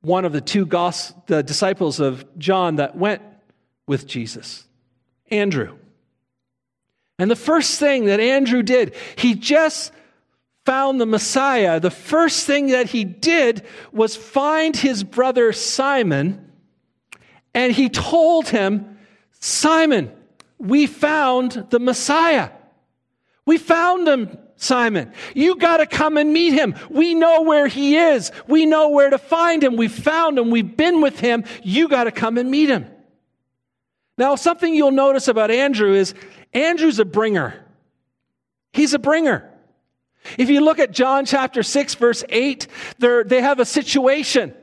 one 0.00 0.24
of 0.24 0.32
the 0.32 0.40
two 0.40 0.66
gos- 0.66 1.14
the 1.26 1.42
disciples 1.42 2.00
of 2.00 2.26
John 2.36 2.76
that 2.76 2.96
went 2.96 3.22
with 3.86 4.06
Jesus 4.06 4.66
Andrew. 5.30 5.78
And 7.18 7.30
the 7.30 7.36
first 7.36 7.78
thing 7.78 8.06
that 8.06 8.18
Andrew 8.18 8.62
did, 8.62 8.96
he 9.16 9.34
just 9.34 9.92
found 10.64 11.00
the 11.00 11.06
Messiah. 11.06 11.78
The 11.78 11.90
first 11.90 12.46
thing 12.46 12.68
that 12.68 12.86
he 12.86 13.04
did 13.04 13.64
was 13.92 14.16
find 14.16 14.76
his 14.76 15.04
brother 15.04 15.52
Simon, 15.52 16.50
and 17.54 17.72
he 17.72 17.88
told 17.88 18.48
him, 18.48 18.98
Simon, 19.40 20.10
we 20.58 20.86
found 20.86 21.66
the 21.70 21.80
Messiah. 21.80 22.50
We 23.44 23.58
found 23.58 24.06
him, 24.06 24.38
Simon. 24.62 25.12
You 25.34 25.56
got 25.56 25.78
to 25.78 25.86
come 25.86 26.16
and 26.16 26.32
meet 26.32 26.52
him. 26.52 26.76
We 26.88 27.14
know 27.14 27.42
where 27.42 27.66
he 27.66 27.96
is. 27.96 28.30
We 28.46 28.64
know 28.64 28.90
where 28.90 29.10
to 29.10 29.18
find 29.18 29.62
him. 29.62 29.76
We've 29.76 29.92
found 29.92 30.38
him. 30.38 30.50
We've 30.50 30.76
been 30.76 31.00
with 31.00 31.18
him. 31.18 31.44
You 31.62 31.88
got 31.88 32.04
to 32.04 32.12
come 32.12 32.38
and 32.38 32.50
meet 32.50 32.68
him. 32.68 32.86
Now, 34.16 34.36
something 34.36 34.72
you'll 34.72 34.92
notice 34.92 35.26
about 35.26 35.50
Andrew 35.50 35.92
is 35.94 36.14
Andrew's 36.52 37.00
a 37.00 37.04
bringer. 37.04 37.64
He's 38.72 38.94
a 38.94 38.98
bringer. 38.98 39.50
If 40.38 40.48
you 40.48 40.60
look 40.60 40.78
at 40.78 40.92
John 40.92 41.24
chapter 41.24 41.64
6, 41.64 41.94
verse 41.96 42.22
8, 42.28 42.68
they 42.98 43.40
have 43.40 43.58
a 43.58 43.64
situation 43.64 44.54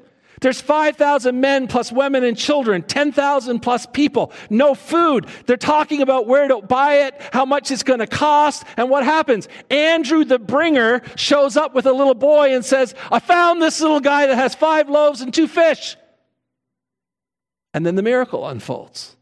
There's 0.42 0.62
5,000 0.62 1.40
men 1.40 1.68
plus 1.68 1.92
women 1.92 2.24
and 2.24 2.38
children, 2.38 2.82
10,000 2.82 3.60
plus 3.60 3.86
people, 3.88 4.32
no 4.50 4.74
food. 4.74 5.28
They're 5.46 5.58
talking 5.58 6.02
about 6.02 6.28
where 6.28 6.48
to 6.48 6.62
buy 6.62 7.08
it, 7.08 7.16
how 7.34 7.46
much 7.46 7.72
it's 7.72 7.84
going 7.84 8.00
to 8.00 8.08
cost, 8.08 8.64
and 8.78 8.90
what 8.90 9.04
happens. 9.04 9.48
Andrew 9.70 10.24
the 10.24 10.40
bringer 10.40 11.02
shows 11.16 11.58
up 11.58 11.76
with 11.76 11.86
a 11.86 11.94
little 11.94 12.16
boy 12.16 12.56
and 12.56 12.64
says, 12.64 12.96
I 13.12 13.20
found 13.20 13.62
this 13.62 13.82
little 13.82 14.00
guy 14.00 14.28
that 14.28 14.36
has 14.36 14.56
five 14.56 14.90
loaves 14.90 15.22
and 15.22 15.34
two 15.34 15.48
fish. 15.48 15.98
And 17.74 17.86
then 17.86 17.96
the 17.96 18.02
miracle 18.02 18.48
unfolds. 18.48 19.16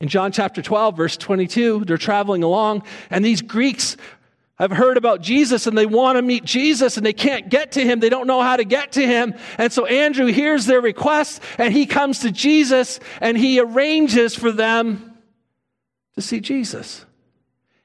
In 0.00 0.08
John 0.08 0.32
chapter 0.32 0.62
12, 0.62 0.96
verse 0.96 1.16
22, 1.18 1.84
they're 1.84 1.98
traveling 1.98 2.42
along, 2.42 2.84
and 3.10 3.22
these 3.22 3.42
Greeks 3.42 3.98
have 4.60 4.72
heard 4.72 4.98
about 4.98 5.22
Jesus 5.22 5.66
and 5.66 5.76
they 5.76 5.86
want 5.86 6.16
to 6.16 6.22
meet 6.22 6.44
Jesus 6.44 6.96
and 6.96 7.04
they 7.04 7.14
can't 7.14 7.48
get 7.48 7.72
to 7.72 7.80
him. 7.84 7.98
They 7.98 8.10
don't 8.10 8.26
know 8.26 8.42
how 8.42 8.56
to 8.56 8.64
get 8.64 8.92
to 8.92 9.06
him. 9.06 9.34
And 9.56 9.72
so 9.72 9.86
Andrew 9.86 10.26
hears 10.26 10.66
their 10.66 10.80
request 10.80 11.42
and 11.56 11.72
he 11.72 11.86
comes 11.86 12.20
to 12.20 12.30
Jesus 12.30 13.00
and 13.20 13.38
he 13.38 13.58
arranges 13.58 14.34
for 14.34 14.52
them 14.52 15.16
to 16.14 16.22
see 16.22 16.40
Jesus. 16.40 17.06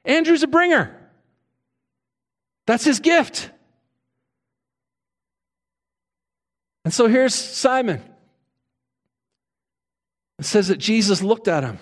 Andrew's 0.04 0.42
a 0.42 0.46
bringer. 0.46 0.94
That's 2.66 2.84
his 2.84 3.00
gift. 3.00 3.50
And 6.84 6.92
so 6.92 7.08
here's 7.08 7.34
Simon. 7.34 8.02
It 10.38 10.44
says 10.44 10.68
that 10.68 10.76
Jesus 10.76 11.22
looked 11.22 11.48
at 11.48 11.64
him, 11.64 11.78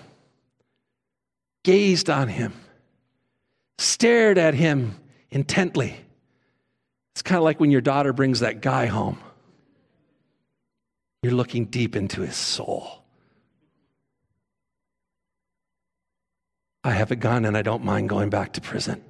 gazed 1.63 2.09
on 2.09 2.29
him 2.29 2.53
stared 3.77 4.37
at 4.37 4.53
him 4.53 4.95
intently. 5.29 5.95
It's 7.13 7.21
kind 7.21 7.37
of 7.37 7.43
like 7.43 7.59
when 7.59 7.71
your 7.71 7.81
daughter 7.81 8.13
brings 8.13 8.41
that 8.41 8.61
guy 8.61 8.87
home. 8.87 9.17
You're 11.23 11.33
looking 11.33 11.65
deep 11.65 11.95
into 11.95 12.21
his 12.21 12.35
soul. 12.35 13.03
I 16.83 16.91
have 16.91 17.09
a 17.09 17.15
gun 17.15 17.45
and 17.45 17.57
I 17.57 17.63
don't 17.63 17.83
mind 17.83 18.09
going 18.09 18.29
back 18.29 18.53
to 18.53 18.61
prison. 18.61 19.03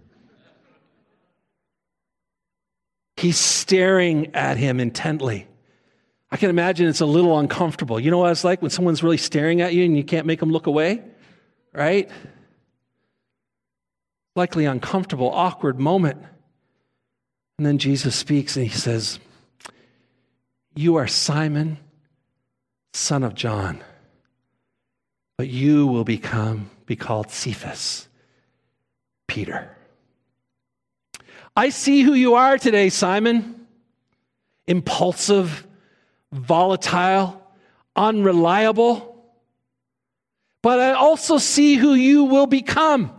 He's 3.17 3.37
staring 3.37 4.33
at 4.33 4.57
him 4.57 4.79
intently. 4.79 5.47
I 6.31 6.37
can 6.37 6.49
imagine 6.49 6.87
it's 6.87 7.01
a 7.01 7.05
little 7.05 7.37
uncomfortable. 7.37 7.99
You 7.99 8.11
know 8.11 8.19
what 8.19 8.31
it's 8.31 8.43
like 8.43 8.61
when 8.61 8.71
someone's 8.71 9.03
really 9.03 9.17
staring 9.17 9.61
at 9.61 9.73
you 9.73 9.83
and 9.83 9.95
you 9.97 10.03
can't 10.03 10.25
make 10.25 10.39
them 10.39 10.51
look 10.51 10.67
away? 10.67 11.01
Right? 11.73 12.09
Likely 14.35 14.65
uncomfortable, 14.65 15.29
awkward 15.31 15.79
moment. 15.79 16.21
And 17.57 17.65
then 17.65 17.77
Jesus 17.77 18.15
speaks 18.15 18.57
and 18.57 18.67
he 18.67 18.71
says, 18.71 19.19
You 20.75 20.97
are 20.97 21.07
Simon, 21.07 21.77
son 22.93 23.23
of 23.23 23.33
John, 23.33 23.81
but 25.37 25.47
you 25.47 25.87
will 25.87 26.03
become, 26.03 26.69
be 26.85 26.97
called 26.97 27.31
Cephas, 27.31 28.07
Peter. 29.27 29.71
I 31.55 31.69
see 31.69 32.01
who 32.01 32.13
you 32.13 32.35
are 32.35 32.57
today, 32.57 32.89
Simon. 32.89 33.67
Impulsive, 34.67 35.65
volatile, 36.33 37.41
unreliable. 37.95 39.13
But 40.61 40.79
I 40.81 40.91
also 40.93 41.37
see 41.37 41.75
who 41.75 41.93
you 41.93 42.25
will 42.25 42.47
become. 42.47 43.13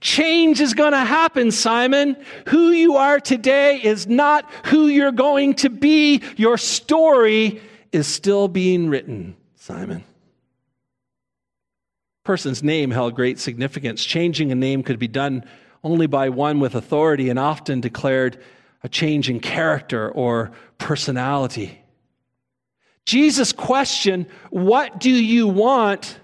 Change 0.00 0.60
is 0.60 0.72
going 0.72 0.92
to 0.92 1.04
happen, 1.04 1.50
Simon. 1.50 2.16
Who 2.48 2.70
you 2.70 2.96
are 2.96 3.20
today 3.20 3.80
is 3.82 4.06
not 4.06 4.50
who 4.66 4.86
you're 4.86 5.12
going 5.12 5.54
to 5.56 5.68
be. 5.68 6.22
Your 6.36 6.56
story 6.56 7.60
is 7.92 8.06
still 8.06 8.48
being 8.48 8.88
written, 8.88 9.36
Simon. 9.56 10.04
Person's 12.24 12.62
name 12.62 12.90
held 12.90 13.14
great 13.14 13.38
significance. 13.38 14.04
Changing 14.04 14.52
a 14.52 14.54
name 14.54 14.82
could 14.82 14.98
be 14.98 15.08
done 15.08 15.44
only 15.82 16.06
by 16.06 16.28
one 16.28 16.60
with 16.60 16.74
authority 16.74 17.28
and 17.28 17.38
often 17.38 17.80
declared 17.80 18.42
a 18.82 18.88
change 18.88 19.28
in 19.28 19.40
character 19.40 20.10
or 20.10 20.52
personality. 20.78 21.78
Jesus' 23.04 23.52
question, 23.52 24.26
What 24.50 25.00
do 25.00 25.10
you 25.10 25.48
want? 25.48 26.19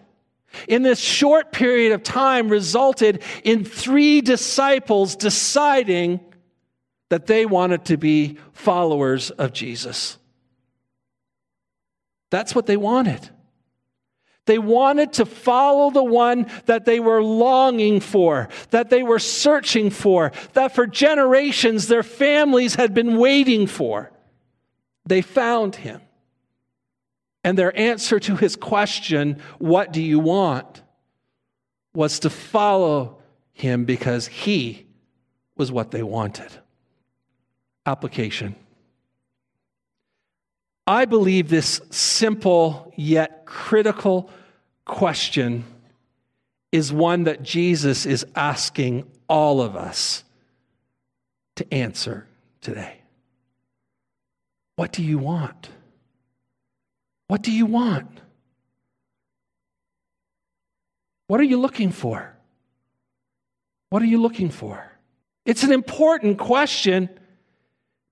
In 0.68 0.82
this 0.82 0.98
short 0.98 1.52
period 1.52 1.92
of 1.92 2.02
time 2.02 2.48
resulted 2.48 3.22
in 3.44 3.64
three 3.64 4.20
disciples 4.20 5.16
deciding 5.16 6.20
that 7.08 7.26
they 7.26 7.46
wanted 7.46 7.84
to 7.86 7.96
be 7.96 8.38
followers 8.52 9.30
of 9.30 9.52
Jesus. 9.52 10.18
That's 12.30 12.54
what 12.54 12.66
they 12.66 12.76
wanted. 12.76 13.30
They 14.46 14.58
wanted 14.58 15.14
to 15.14 15.26
follow 15.26 15.90
the 15.90 16.04
one 16.04 16.46
that 16.66 16.84
they 16.84 17.00
were 17.00 17.22
longing 17.22 18.00
for, 18.00 18.48
that 18.70 18.90
they 18.90 19.02
were 19.02 19.18
searching 19.18 19.90
for, 19.90 20.32
that 20.52 20.74
for 20.74 20.86
generations 20.86 21.88
their 21.88 22.04
families 22.04 22.76
had 22.76 22.94
been 22.94 23.16
waiting 23.16 23.66
for. 23.66 24.12
They 25.04 25.22
found 25.22 25.76
him. 25.76 26.00
And 27.46 27.56
their 27.56 27.78
answer 27.78 28.18
to 28.18 28.34
his 28.34 28.56
question, 28.56 29.40
What 29.60 29.92
do 29.92 30.02
you 30.02 30.18
want? 30.18 30.82
was 31.94 32.18
to 32.18 32.28
follow 32.28 33.18
him 33.52 33.84
because 33.84 34.26
he 34.26 34.84
was 35.56 35.70
what 35.70 35.92
they 35.92 36.02
wanted. 36.02 36.50
Application. 37.86 38.56
I 40.88 41.04
believe 41.04 41.48
this 41.48 41.80
simple 41.90 42.92
yet 42.96 43.46
critical 43.46 44.28
question 44.84 45.64
is 46.72 46.92
one 46.92 47.24
that 47.24 47.44
Jesus 47.44 48.06
is 48.06 48.26
asking 48.34 49.08
all 49.28 49.62
of 49.62 49.76
us 49.76 50.24
to 51.54 51.72
answer 51.72 52.26
today. 52.60 53.02
What 54.74 54.92
do 54.92 55.04
you 55.04 55.18
want? 55.18 55.70
What 57.28 57.42
do 57.42 57.52
you 57.52 57.66
want? 57.66 58.20
What 61.26 61.40
are 61.40 61.44
you 61.44 61.58
looking 61.58 61.90
for? 61.90 62.36
What 63.90 64.02
are 64.02 64.06
you 64.06 64.20
looking 64.20 64.50
for? 64.50 64.92
It's 65.44 65.62
an 65.62 65.72
important 65.72 66.38
question 66.38 67.08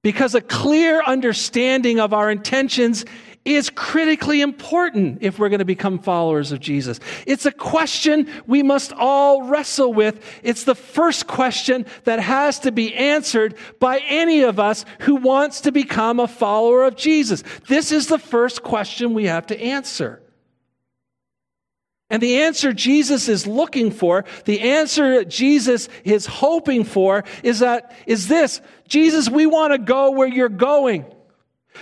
because 0.03 0.35
a 0.35 0.41
clear 0.41 1.03
understanding 1.03 1.99
of 2.01 2.13
our 2.13 2.31
intentions 2.31 3.05
is 3.45 3.69
critically 3.71 4.41
important 4.41 5.19
if 5.21 5.39
we're 5.39 5.51
going 5.51 5.59
to 5.59 5.65
become 5.65 5.99
followers 5.99 6.51
of 6.51 6.61
Jesus. 6.61 6.99
It's 7.27 7.45
a 7.45 7.53
question 7.53 8.31
we 8.47 8.63
must 8.63 8.93
all 8.93 9.43
wrestle 9.43 9.93
with. 9.93 10.25
It's 10.43 10.65
the 10.65 10.75
first 10.75 11.27
question 11.27 11.85
that 12.05 12.21
has 12.21 12.61
to 12.61 12.73
be 12.73 12.95
answered 12.95 13.57
by 13.81 13.99
any 14.09 14.43
of 14.43 14.59
us 14.59 14.85
who 15.01 15.17
wants 15.17 15.63
to 15.63 15.73
become 15.73 16.21
a 16.21 16.29
follower 16.29 16.85
of 16.85 16.97
Jesus. 16.97 17.45
This 17.69 17.93
is 17.93 18.07
the 18.07 18.19
first 18.19 18.63
question 18.63 19.13
we 19.13 19.27
have 19.27 19.47
to 19.49 19.61
answer. 19.61 20.23
And 22.11 22.23
the 22.23 22.43
answer 22.43 22.73
Jesus 22.73 23.29
is 23.29 23.47
looking 23.47 23.91
for, 23.91 24.25
the 24.45 24.61
answer 24.61 25.25
Jesus 25.25 25.89
is 26.05 26.27
hoping 26.27 26.85
for 26.85 27.25
is 27.43 27.59
that 27.61 27.95
is 28.07 28.29
this, 28.29 28.61
Jesus, 28.89 29.29
we 29.29 29.47
want 29.47 29.73
to 29.73 29.79
go 29.79 30.13
where 30.13 30.29
you're 30.29 30.49
going. 30.49 31.07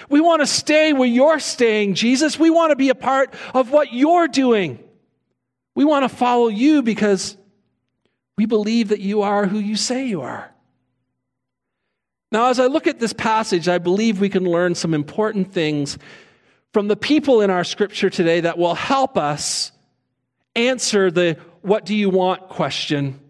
We 0.08 0.20
want 0.20 0.40
to 0.40 0.46
stay 0.46 0.92
where 0.92 1.08
you're 1.08 1.40
staying, 1.40 1.94
Jesus. 1.94 2.38
We 2.38 2.50
want 2.50 2.70
to 2.70 2.76
be 2.76 2.88
a 2.88 2.94
part 2.94 3.34
of 3.54 3.70
what 3.70 3.92
you're 3.92 4.28
doing. 4.28 4.78
We 5.74 5.84
want 5.84 6.08
to 6.08 6.08
follow 6.08 6.48
you 6.48 6.82
because 6.82 7.36
we 8.36 8.46
believe 8.46 8.88
that 8.88 9.00
you 9.00 9.22
are 9.22 9.46
who 9.46 9.58
you 9.58 9.76
say 9.76 10.06
you 10.06 10.22
are. 10.22 10.52
Now, 12.30 12.48
as 12.48 12.58
I 12.58 12.66
look 12.66 12.86
at 12.86 12.98
this 12.98 13.12
passage, 13.12 13.68
I 13.68 13.78
believe 13.78 14.20
we 14.20 14.30
can 14.30 14.44
learn 14.44 14.74
some 14.74 14.94
important 14.94 15.52
things 15.52 15.98
from 16.72 16.88
the 16.88 16.96
people 16.96 17.42
in 17.42 17.50
our 17.50 17.64
scripture 17.64 18.08
today 18.08 18.40
that 18.40 18.56
will 18.56 18.74
help 18.74 19.18
us 19.18 19.72
answer 20.56 21.10
the 21.10 21.38
what 21.60 21.84
do 21.84 21.94
you 21.94 22.08
want 22.08 22.48
question 22.48 23.20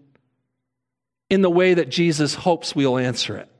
in 1.29 1.43
the 1.43 1.51
way 1.51 1.75
that 1.75 1.89
Jesus 1.89 2.35
hopes 2.35 2.75
we'll 2.75 2.99
answer 2.99 3.37
it. 3.37 3.52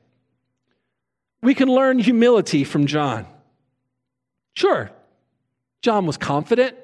We 1.43 1.55
can 1.55 1.69
learn 1.69 1.99
humility 1.99 2.65
from 2.65 2.87
John. 2.87 3.27
Sure, 4.55 4.91
John 5.83 6.07
was 6.07 6.17
confident. 6.17 6.77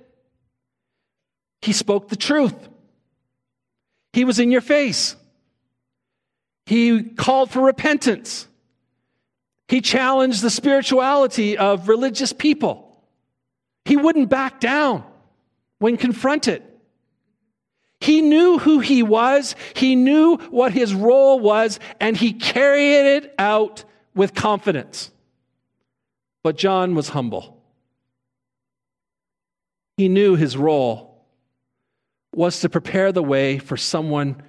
He 1.63 1.73
spoke 1.73 2.09
the 2.09 2.17
truth. 2.17 2.69
He 4.13 4.25
was 4.25 4.39
in 4.39 4.51
your 4.51 4.61
face. 4.61 5.17
He 6.67 7.03
called 7.03 7.51
for 7.51 7.61
repentance. 7.61 8.49
He 9.69 9.81
challenged 9.81 10.43
the 10.43 10.51
spirituality 10.51 11.57
of 11.57 11.89
religious 11.89 12.33
people. 12.33 13.03
He 13.85 13.97
wouldn't 13.97 14.29
back 14.29 14.61
down 14.61 15.05
when 15.79 15.97
confronted. 15.97 16.63
He 18.01 18.23
knew 18.23 18.59
who 18.59 18.79
he 18.79 19.03
was, 19.03 19.57
he 19.75 19.97
knew 19.97 20.37
what 20.51 20.73
his 20.73 20.95
role 20.95 21.41
was, 21.41 21.81
and 22.01 22.17
he 22.17 22.33
carried 22.33 23.17
it 23.17 23.35
out 23.39 23.85
with 24.19 24.35
confidence. 24.35 25.13
But 26.43 26.59
John 26.59 26.97
was 26.97 27.11
humble. 27.11 27.63
He 29.97 30.09
knew 30.09 30.35
his 30.35 30.57
role 30.57 31.25
was 32.35 32.61
to 32.61 32.69
prepare 32.69 33.13
the 33.13 33.23
way 33.23 33.59
for 33.59 33.77
someone 33.77 34.43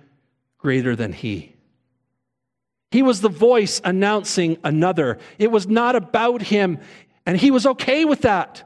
greater 0.58 0.95
than 0.95 1.13
he. 1.13 1.53
He 2.89 3.03
was 3.03 3.21
the 3.21 3.29
voice 3.29 3.79
announcing 3.84 4.58
another. 4.63 5.19
It 5.38 5.51
was 5.51 5.67
not 5.67 5.95
about 5.95 6.41
him, 6.41 6.79
and 7.27 7.38
he 7.38 7.51
was 7.51 7.67
okay 7.67 8.05
with 8.05 8.21
that. 8.21 8.63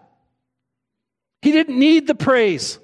He 1.42 1.52
didn't 1.52 1.78
need 1.78 2.08
the 2.08 2.16
praise. 2.16 2.80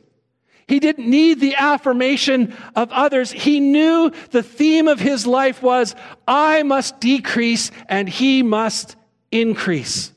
He 0.70 0.80
didn't 0.80 1.10
need 1.10 1.40
the 1.40 1.56
affirmation 1.56 2.56
of 2.76 2.92
others. 2.92 3.32
He 3.32 3.60
knew 3.60 4.12
the 4.30 4.44
theme 4.44 4.88
of 4.88 5.00
his 5.00 5.26
life 5.26 5.64
was 5.64 5.96
I 6.28 6.62
must 6.62 7.00
decrease 7.00 7.72
and 7.88 8.08
he 8.08 8.44
must 8.44 8.96
increase. 9.32 10.14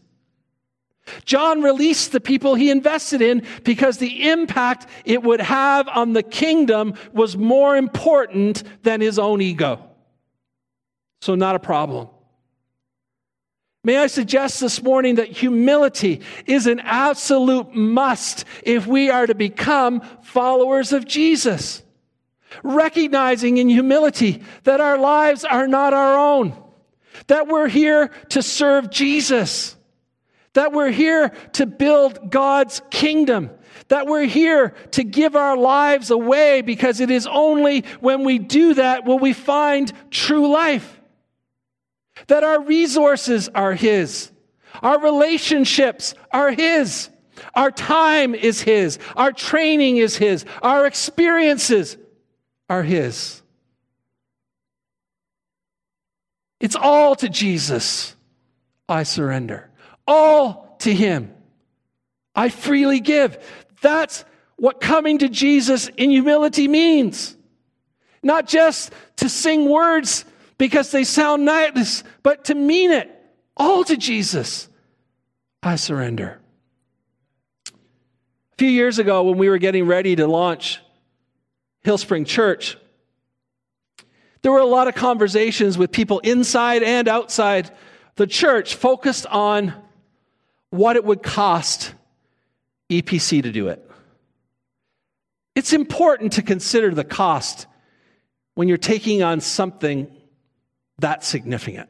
John 1.24 1.62
released 1.62 2.12
the 2.12 2.20
people 2.20 2.54
he 2.54 2.70
invested 2.70 3.22
in 3.22 3.46
because 3.64 3.96
the 3.96 4.28
impact 4.28 4.86
it 5.06 5.22
would 5.22 5.40
have 5.40 5.88
on 5.88 6.12
the 6.12 6.22
kingdom 6.22 6.94
was 7.14 7.34
more 7.34 7.74
important 7.74 8.62
than 8.82 9.00
his 9.00 9.18
own 9.18 9.40
ego. 9.40 9.82
So, 11.22 11.34
not 11.34 11.56
a 11.56 11.60
problem. 11.60 12.08
May 13.84 13.98
I 13.98 14.06
suggest 14.06 14.60
this 14.60 14.80
morning 14.80 15.16
that 15.16 15.26
humility 15.28 16.20
is 16.46 16.68
an 16.68 16.78
absolute 16.78 17.74
must 17.74 18.44
if 18.62 18.86
we 18.86 19.10
are 19.10 19.26
to 19.26 19.34
become 19.34 20.02
followers 20.22 20.92
of 20.92 21.04
Jesus. 21.04 21.82
Recognizing 22.62 23.56
in 23.56 23.68
humility 23.68 24.44
that 24.62 24.80
our 24.80 24.98
lives 24.98 25.44
are 25.44 25.66
not 25.66 25.94
our 25.94 26.16
own, 26.16 26.56
that 27.26 27.48
we're 27.48 27.66
here 27.66 28.08
to 28.28 28.40
serve 28.42 28.88
Jesus, 28.88 29.74
that 30.52 30.72
we're 30.72 30.92
here 30.92 31.30
to 31.54 31.66
build 31.66 32.30
God's 32.30 32.82
kingdom, 32.90 33.50
that 33.88 34.06
we're 34.06 34.26
here 34.26 34.74
to 34.92 35.02
give 35.02 35.34
our 35.34 35.56
lives 35.56 36.12
away 36.12 36.60
because 36.60 37.00
it 37.00 37.10
is 37.10 37.26
only 37.26 37.80
when 37.98 38.22
we 38.22 38.38
do 38.38 38.74
that 38.74 39.04
will 39.06 39.18
we 39.18 39.32
find 39.32 39.92
true 40.10 40.52
life 40.52 41.00
that 42.28 42.44
our 42.44 42.62
resources 42.62 43.48
are 43.48 43.74
His, 43.74 44.30
our 44.82 45.00
relationships 45.00 46.14
are 46.30 46.50
His, 46.50 47.08
our 47.54 47.70
time 47.70 48.34
is 48.34 48.60
His, 48.60 48.98
our 49.16 49.32
training 49.32 49.96
is 49.96 50.16
His, 50.16 50.44
our 50.62 50.86
experiences 50.86 51.96
are 52.68 52.82
His. 52.82 53.42
It's 56.60 56.76
all 56.76 57.16
to 57.16 57.28
Jesus. 57.28 58.14
I 58.88 59.02
surrender. 59.02 59.68
All 60.06 60.76
to 60.80 60.94
Him. 60.94 61.34
I 62.34 62.48
freely 62.48 63.00
give. 63.00 63.36
That's 63.80 64.24
what 64.56 64.80
coming 64.80 65.18
to 65.18 65.28
Jesus 65.28 65.88
in 65.88 66.10
humility 66.10 66.68
means. 66.68 67.36
Not 68.22 68.46
just 68.46 68.92
to 69.16 69.28
sing 69.28 69.68
words 69.68 70.24
because 70.62 70.92
they 70.92 71.02
sound 71.02 71.44
nice, 71.44 72.04
but 72.22 72.44
to 72.44 72.54
mean 72.54 72.92
it 72.92 73.10
all 73.56 73.82
to 73.82 73.96
Jesus. 73.96 74.68
I 75.60 75.74
surrender. 75.74 76.38
A 77.66 78.56
few 78.58 78.68
years 78.68 79.00
ago, 79.00 79.24
when 79.24 79.38
we 79.38 79.48
were 79.48 79.58
getting 79.58 79.88
ready 79.88 80.14
to 80.14 80.28
launch 80.28 80.80
Hillspring 81.82 82.26
Church, 82.26 82.78
there 84.42 84.52
were 84.52 84.60
a 84.60 84.64
lot 84.64 84.86
of 84.86 84.94
conversations 84.94 85.76
with 85.76 85.90
people 85.90 86.20
inside 86.20 86.84
and 86.84 87.08
outside 87.08 87.72
the 88.14 88.28
church 88.28 88.76
focused 88.76 89.26
on 89.26 89.74
what 90.70 90.94
it 90.94 91.04
would 91.04 91.24
cost 91.24 91.92
EPC 92.88 93.42
to 93.42 93.50
do 93.50 93.66
it. 93.66 93.84
It's 95.56 95.72
important 95.72 96.34
to 96.34 96.42
consider 96.42 96.94
the 96.94 97.02
cost 97.02 97.66
when 98.54 98.68
you're 98.68 98.78
taking 98.78 99.24
on 99.24 99.40
something 99.40 100.08
that 101.02 101.22
significant. 101.22 101.88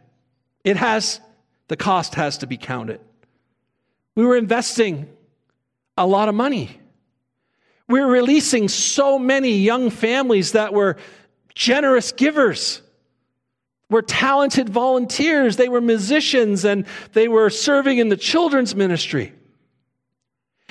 It 0.64 0.76
has, 0.76 1.20
the 1.68 1.76
cost 1.76 2.16
has 2.16 2.38
to 2.38 2.46
be 2.46 2.56
counted. 2.56 3.00
We 4.14 4.26
were 4.26 4.36
investing 4.36 5.08
a 5.96 6.06
lot 6.06 6.28
of 6.28 6.34
money. 6.34 6.78
We 7.88 8.00
were 8.00 8.06
releasing 8.06 8.68
so 8.68 9.18
many 9.18 9.58
young 9.58 9.90
families 9.90 10.52
that 10.52 10.74
were 10.74 10.96
generous 11.54 12.12
givers, 12.12 12.82
were 13.90 14.02
talented 14.02 14.68
volunteers, 14.68 15.56
they 15.56 15.68
were 15.68 15.80
musicians, 15.80 16.64
and 16.64 16.86
they 17.12 17.28
were 17.28 17.50
serving 17.50 17.98
in 17.98 18.08
the 18.08 18.16
children's 18.16 18.74
ministry. 18.74 19.32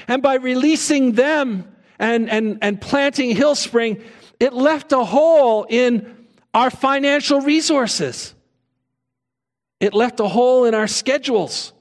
And 0.08 0.23
by 0.23 0.36
releasing 0.36 1.13
them 1.13 1.75
and, 1.99 2.30
and, 2.30 2.58
and 2.62 2.82
planting 2.82 3.36
Hillspring, 3.36 4.04
it 4.39 4.54
left 4.54 4.91
a 4.91 5.04
hole 5.04 5.67
in 5.69 6.20
our 6.53 6.69
financial 6.69 7.41
resources. 7.41 8.35
It 9.79 9.93
left 9.93 10.19
a 10.19 10.27
hole 10.27 10.65
in 10.65 10.75
our 10.75 10.87
schedules. 10.87 11.73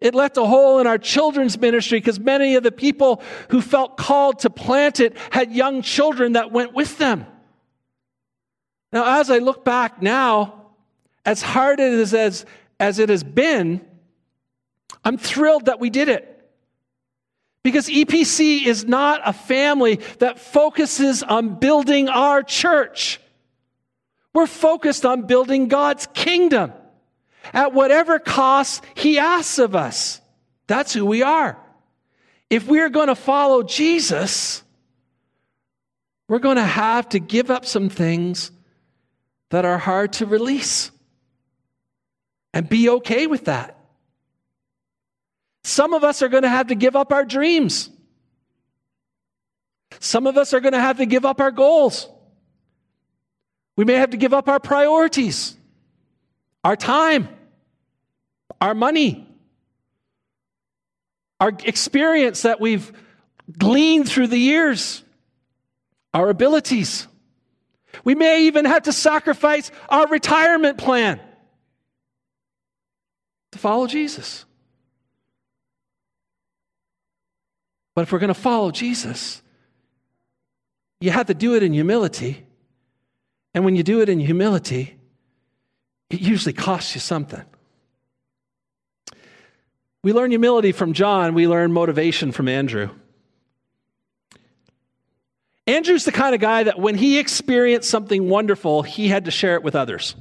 It 0.00 0.14
left 0.14 0.36
a 0.36 0.44
hole 0.44 0.78
in 0.78 0.86
our 0.86 0.98
children's 0.98 1.58
ministry 1.58 1.98
because 1.98 2.20
many 2.20 2.54
of 2.54 2.62
the 2.62 2.70
people 2.70 3.22
who 3.50 3.60
felt 3.60 3.96
called 3.96 4.40
to 4.40 4.50
plant 4.50 5.00
it 5.00 5.16
had 5.30 5.52
young 5.52 5.82
children 5.82 6.34
that 6.34 6.52
went 6.52 6.72
with 6.72 6.98
them. 6.98 7.26
Now, 8.92 9.20
as 9.20 9.30
I 9.30 9.38
look 9.38 9.64
back 9.64 10.00
now, 10.00 10.66
as 11.24 11.42
hard 11.42 11.80
as, 11.80 12.14
as, 12.14 12.46
as 12.78 12.98
it 12.98 13.08
has 13.08 13.24
been, 13.24 13.84
I'm 15.04 15.18
thrilled 15.18 15.66
that 15.66 15.80
we 15.80 15.90
did 15.90 16.08
it. 16.08 16.34
Because 17.64 17.88
EPC 17.88 18.64
is 18.64 18.84
not 18.84 19.20
a 19.24 19.32
family 19.32 19.96
that 20.20 20.38
focuses 20.38 21.22
on 21.22 21.56
building 21.58 22.08
our 22.08 22.42
church. 22.42 23.20
We're 24.34 24.46
focused 24.46 25.04
on 25.04 25.22
building 25.22 25.68
God's 25.68 26.06
kingdom 26.14 26.72
at 27.52 27.72
whatever 27.72 28.18
cost 28.18 28.84
He 28.94 29.18
asks 29.18 29.58
of 29.58 29.74
us. 29.74 30.20
That's 30.66 30.92
who 30.92 31.04
we 31.04 31.22
are. 31.22 31.58
If 32.50 32.66
we're 32.66 32.90
going 32.90 33.08
to 33.08 33.14
follow 33.14 33.62
Jesus, 33.62 34.62
we're 36.28 36.38
going 36.38 36.56
to 36.56 36.62
have 36.62 37.08
to 37.10 37.18
give 37.18 37.50
up 37.50 37.64
some 37.64 37.88
things 37.88 38.50
that 39.50 39.64
are 39.64 39.78
hard 39.78 40.14
to 40.14 40.26
release 40.26 40.90
and 42.52 42.68
be 42.68 42.88
okay 42.90 43.26
with 43.26 43.46
that. 43.46 43.78
Some 45.64 45.92
of 45.92 46.04
us 46.04 46.22
are 46.22 46.28
going 46.28 46.44
to 46.44 46.48
have 46.48 46.68
to 46.68 46.74
give 46.74 46.96
up 46.96 47.12
our 47.12 47.24
dreams. 47.24 47.90
Some 50.00 50.26
of 50.26 50.36
us 50.36 50.54
are 50.54 50.60
going 50.60 50.72
to 50.72 50.80
have 50.80 50.98
to 50.98 51.06
give 51.06 51.24
up 51.24 51.40
our 51.40 51.50
goals. 51.50 52.08
We 53.78 53.84
may 53.84 53.94
have 53.94 54.10
to 54.10 54.16
give 54.16 54.34
up 54.34 54.48
our 54.48 54.58
priorities, 54.58 55.56
our 56.64 56.74
time, 56.74 57.28
our 58.60 58.74
money, 58.74 59.24
our 61.38 61.52
experience 61.62 62.42
that 62.42 62.60
we've 62.60 62.90
gleaned 63.56 64.08
through 64.08 64.26
the 64.26 64.36
years, 64.36 65.04
our 66.12 66.28
abilities. 66.28 67.06
We 68.02 68.16
may 68.16 68.46
even 68.46 68.64
have 68.64 68.82
to 68.82 68.92
sacrifice 68.92 69.70
our 69.88 70.08
retirement 70.08 70.78
plan 70.78 71.20
to 73.52 73.58
follow 73.60 73.86
Jesus. 73.86 74.44
But 77.94 78.02
if 78.02 78.10
we're 78.10 78.18
going 78.18 78.26
to 78.26 78.34
follow 78.34 78.72
Jesus, 78.72 79.40
you 81.00 81.12
have 81.12 81.26
to 81.26 81.34
do 81.34 81.54
it 81.54 81.62
in 81.62 81.72
humility 81.72 82.44
and 83.58 83.64
when 83.64 83.74
you 83.74 83.82
do 83.82 84.00
it 84.02 84.08
in 84.08 84.20
humility, 84.20 84.94
it 86.10 86.20
usually 86.20 86.52
costs 86.52 86.94
you 86.94 87.00
something. 87.00 87.42
We 90.04 90.12
learn 90.12 90.30
humility 90.30 90.70
from 90.70 90.92
John, 90.92 91.34
we 91.34 91.48
learn 91.48 91.72
motivation 91.72 92.30
from 92.30 92.46
Andrew. 92.46 92.90
Andrew's 95.66 96.04
the 96.04 96.12
kind 96.12 96.36
of 96.36 96.40
guy 96.40 96.62
that 96.62 96.78
when 96.78 96.94
he 96.94 97.18
experienced 97.18 97.90
something 97.90 98.28
wonderful, 98.28 98.84
he 98.84 99.08
had 99.08 99.24
to 99.24 99.32
share 99.32 99.56
it 99.56 99.64
with 99.64 99.74
others. 99.74 100.14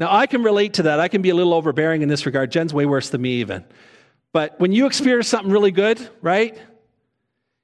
Now, 0.00 0.12
I 0.12 0.26
can 0.26 0.42
relate 0.42 0.74
to 0.74 0.82
that. 0.82 0.98
I 0.98 1.06
can 1.06 1.22
be 1.22 1.30
a 1.30 1.36
little 1.36 1.54
overbearing 1.54 2.02
in 2.02 2.08
this 2.08 2.26
regard. 2.26 2.50
Jen's 2.50 2.74
way 2.74 2.84
worse 2.84 3.10
than 3.10 3.22
me, 3.22 3.34
even. 3.34 3.64
But 4.32 4.58
when 4.58 4.72
you 4.72 4.86
experience 4.86 5.28
something 5.28 5.52
really 5.52 5.70
good, 5.70 6.00
right? 6.20 6.58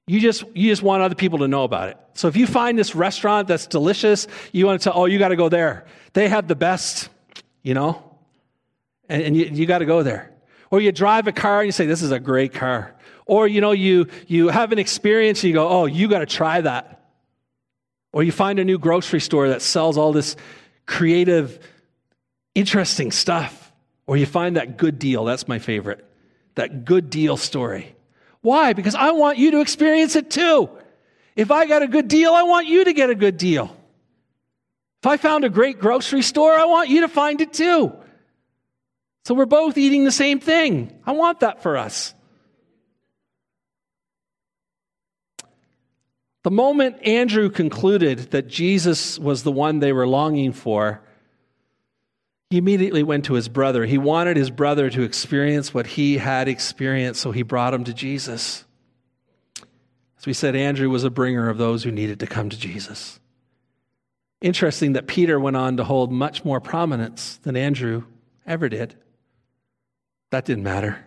You 0.07 0.21
just, 0.21 0.45
you 0.55 0.71
just 0.71 0.83
want 0.83 1.03
other 1.03 1.17
people 1.17 1.41
to 1.41 1.49
know 1.49 1.65
about 1.65 1.89
it. 1.89 1.99
So 2.15 2.29
if 2.29 2.37
you 2.37 2.47
find 2.47 2.79
this 2.79 2.95
restaurant 2.95 3.49
that's 3.49 3.67
delicious, 3.67 4.29
you 4.53 4.65
want 4.65 4.81
to 4.81 4.85
tell, 4.85 5.01
oh, 5.01 5.07
you 5.07 5.19
got 5.19 5.29
to 5.29 5.37
go 5.37 5.49
there. 5.49 5.85
They 6.13 6.29
have 6.29 6.47
the 6.47 6.55
best, 6.55 7.09
you 7.63 7.75
know, 7.75 8.17
and, 9.09 9.23
and 9.23 9.37
you, 9.37 9.47
you 9.47 9.67
got 9.67 9.79
to 9.79 9.85
go 9.85 10.05
there. 10.05 10.33
Or 10.71 10.81
you 10.81 10.93
drive 10.93 11.27
a 11.27 11.33
car 11.33 11.61
and 11.61 11.67
you 11.67 11.73
say, 11.73 11.87
this 11.87 12.03
is 12.03 12.13
a 12.13 12.21
great 12.21 12.55
car. 12.55 12.95
Or, 13.27 13.49
you 13.49 13.61
know, 13.61 13.73
you, 13.73 14.07
you 14.29 14.49
have 14.49 14.71
an 14.71 14.79
experience 14.79 15.41
and 15.43 15.49
you 15.49 15.55
go, 15.55 15.69
oh, 15.69 15.87
you 15.87 16.07
got 16.09 16.21
to 16.21 16.27
try 16.27 16.61
that. 16.61 17.05
Or 18.13 18.23
you 18.23 18.31
find 18.31 18.61
a 18.61 18.65
new 18.65 18.79
grocery 18.79 19.21
store 19.21 19.49
that 19.49 19.61
sells 19.61 19.99
all 19.99 20.13
this 20.13 20.37
creative, 20.87 21.59
interesting 22.55 23.11
stuff. 23.11 23.73
Or 24.07 24.17
you 24.17 24.27
find 24.27 24.57
that 24.57 24.77
good 24.77 25.01
deal. 25.01 25.25
That's 25.25 25.49
my 25.49 25.59
favorite. 25.59 26.05
that 26.57 26.85
good 26.85 27.11
deal 27.11 27.37
story. 27.37 27.96
Why? 28.41 28.73
Because 28.73 28.95
I 28.95 29.11
want 29.13 29.39
you 29.39 29.53
to 29.53 29.61
experience 29.61 30.17
it 30.17 30.31
too. 30.31 30.71
If 31.35 31.51
I 31.51 31.67
got 31.67 31.83
a 31.83 31.89
good 31.89 32.09
deal, 32.09 32.33
I 32.33 32.45
want 32.45 32.67
you 32.67 32.85
to 32.85 32.93
get 32.93 33.11
a 33.11 33.15
good 33.15 33.37
deal. 33.37 33.77
If 35.03 35.07
I 35.07 35.17
found 35.17 35.45
a 35.45 35.49
great 35.49 35.79
grocery 35.79 36.23
store, 36.23 36.55
I 36.55 36.65
want 36.65 36.89
you 36.89 37.03
to 37.03 37.09
find 37.09 37.41
it 37.41 37.53
too. 37.53 37.93
So 39.25 39.35
we're 39.35 39.47
both 39.47 39.77
eating 39.77 40.05
the 40.05 40.13
same 40.13 40.41
thing. 40.41 41.01
I 41.05 41.13
want 41.13 41.41
that 41.41 41.63
for 41.63 41.77
us. 41.77 42.15
The 46.45 46.51
moment 46.53 47.05
Andrew 47.05 47.51
concluded 47.51 48.31
that 48.31 48.47
Jesus 48.47 49.19
was 49.19 49.43
the 49.43 49.51
one 49.51 49.81
they 49.81 49.93
were 49.93 50.07
longing 50.07 50.53
for, 50.53 51.03
he 52.51 52.59
immediately 52.59 53.03
went 53.03 53.25
to 53.25 53.35
his 53.35 53.49
brother. 53.49 53.85
He 53.87 53.99
wanted 53.99 54.37
his 54.37 54.51
brother 54.51 54.89
to 54.91 55.03
experience 55.03 55.75
what 55.75 55.87
he 55.87 56.19
had 56.19 56.47
experienced, 56.49 57.21
so 57.21 57.33
he 57.33 57.43
brought 57.43 57.75
him 57.75 57.85
to 57.85 57.95
Jesus. 57.95 58.65
As 60.19 60.27
we 60.27 60.33
said, 60.33 60.55
Andrew 60.55 60.89
was 60.89 61.05
a 61.05 61.11
bringer 61.11 61.49
of 61.49 61.59
those 61.59 61.83
who 61.83 61.91
needed 61.91 62.21
to 62.21 62.27
come 62.27 62.49
to 62.49 62.59
Jesus. 62.59 63.19
Interesting 64.41 64.93
that 64.93 65.09
Peter 65.09 65.41
went 65.41 65.57
on 65.57 65.77
to 65.79 65.85
hold 65.85 66.13
much 66.13 66.45
more 66.45 66.61
prominence 66.61 67.39
than 67.39 67.57
Andrew 67.57 68.05
ever 68.47 68.69
did. 68.69 68.95
That 70.31 70.45
didn't 70.45 70.65
matter. 70.65 71.05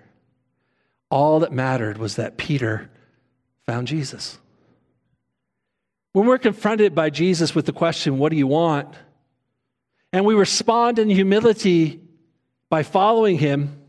All 1.10 1.40
that 1.40 1.54
mattered 1.54 1.98
was 1.98 2.18
that 2.18 2.38
Peter 2.38 2.90
found 3.66 3.88
Jesus. 3.88 4.40
When 6.12 6.26
we're 6.26 6.38
confronted 6.38 6.96
by 6.96 7.10
Jesus 7.12 7.54
with 7.56 7.66
the 7.66 7.74
question, 7.74 8.18
What 8.18 8.32
do 8.32 8.38
you 8.38 8.48
want? 8.48 8.94
And 10.12 10.26
we 10.26 10.34
respond 10.34 11.00
in 11.00 11.10
humility 11.10 12.02
by 12.70 12.84
following 12.84 13.38
him, 13.38 13.82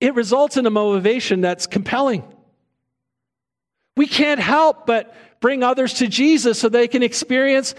it 0.00 0.14
results 0.14 0.56
in 0.56 0.66
a 0.66 0.70
motivation 0.70 1.40
that's 1.40 1.66
compelling. 1.66 2.24
We 3.96 4.06
can't 4.06 4.40
help 4.40 4.86
but 4.86 5.14
bring 5.40 5.62
others 5.62 5.94
to 5.94 6.08
Jesus 6.08 6.58
so 6.58 6.68
they 6.68 6.88
can 6.88 7.02
experience 7.02 7.74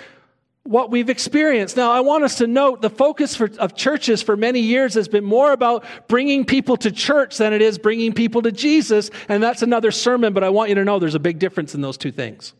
what 0.63 0.89
we've 0.89 1.10
experienced. 1.10 1.76
Now, 1.76 1.91
I 1.91 2.00
want 2.00 2.24
us 2.24 2.38
to 2.38 2.48
note 2.48 2.82
the 2.82 2.89
focus 2.89 3.36
for, 3.36 3.50
of 3.60 3.76
churches 3.76 4.22
for 4.22 4.38
many 4.38 4.62
years 4.62 4.93
has 4.93 5.10
been 5.10 5.26
more 5.26 5.52
about 5.52 5.84
bringing 6.08 6.46
people 6.46 6.78
to 6.78 6.91
church 6.91 7.38
than 7.38 7.52
it 7.52 7.62
is 7.62 7.78
bringing 7.78 8.13
people 8.13 8.41
to 8.43 8.52
Jesus. 8.52 9.12
And 9.28 9.43
that's 9.43 9.62
another 9.62 9.91
sermon, 9.91 10.32
but 10.32 10.43
I 10.43 10.50
want 10.50 10.69
you 10.69 10.76
to 10.76 10.86
know 10.86 11.00
there's 11.00 11.15
a 11.15 11.19
big 11.19 11.39
difference 11.39 11.76
in 11.76 11.82
those 11.82 11.98
two 11.98 12.12
things. 12.12 12.54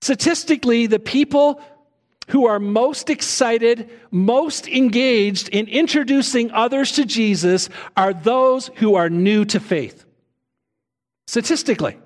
Statistically, 0.00 0.88
the 0.88 0.98
people 0.98 1.62
who 2.28 2.46
are 2.46 2.58
most 2.58 3.10
excited, 3.10 3.90
most 4.10 4.68
engaged 4.68 5.48
in 5.48 5.68
introducing 5.68 6.50
others 6.52 6.92
to 6.92 7.04
Jesus 7.04 7.68
are 7.96 8.14
those 8.14 8.68
who 8.76 8.94
are 8.94 9.10
new 9.10 9.44
to 9.46 9.60
faith. 9.60 10.04
Statistically, 11.26 11.96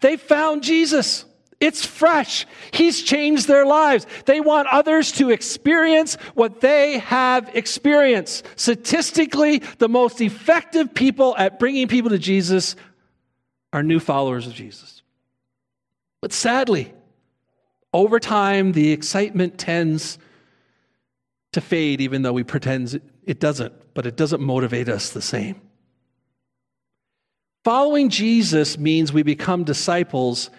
they 0.00 0.16
found 0.16 0.62
Jesus. 0.62 1.24
It's 1.60 1.84
fresh. 1.84 2.46
He's 2.72 3.02
changed 3.02 3.46
their 3.46 3.66
lives. 3.66 4.06
They 4.24 4.40
want 4.40 4.68
others 4.68 5.12
to 5.12 5.30
experience 5.30 6.14
what 6.34 6.62
they 6.62 6.98
have 7.00 7.50
experienced. 7.54 8.46
Statistically, 8.56 9.58
the 9.78 9.88
most 9.88 10.22
effective 10.22 10.94
people 10.94 11.34
at 11.36 11.58
bringing 11.58 11.86
people 11.86 12.10
to 12.10 12.18
Jesus 12.18 12.76
are 13.74 13.82
new 13.82 14.00
followers 14.00 14.46
of 14.46 14.54
Jesus. 14.54 15.02
But 16.22 16.32
sadly, 16.32 16.92
over 17.92 18.20
time, 18.20 18.72
the 18.72 18.92
excitement 18.92 19.58
tends 19.58 20.18
to 21.52 21.60
fade, 21.60 22.00
even 22.00 22.22
though 22.22 22.32
we 22.32 22.44
pretend 22.44 23.00
it 23.24 23.40
doesn't, 23.40 23.72
but 23.94 24.06
it 24.06 24.16
doesn't 24.16 24.40
motivate 24.40 24.88
us 24.88 25.10
the 25.10 25.22
same. 25.22 25.60
Following 27.64 28.08
Jesus 28.08 28.78
means 28.78 29.12
we 29.12 29.22
become 29.22 29.64
disciples 29.64 30.50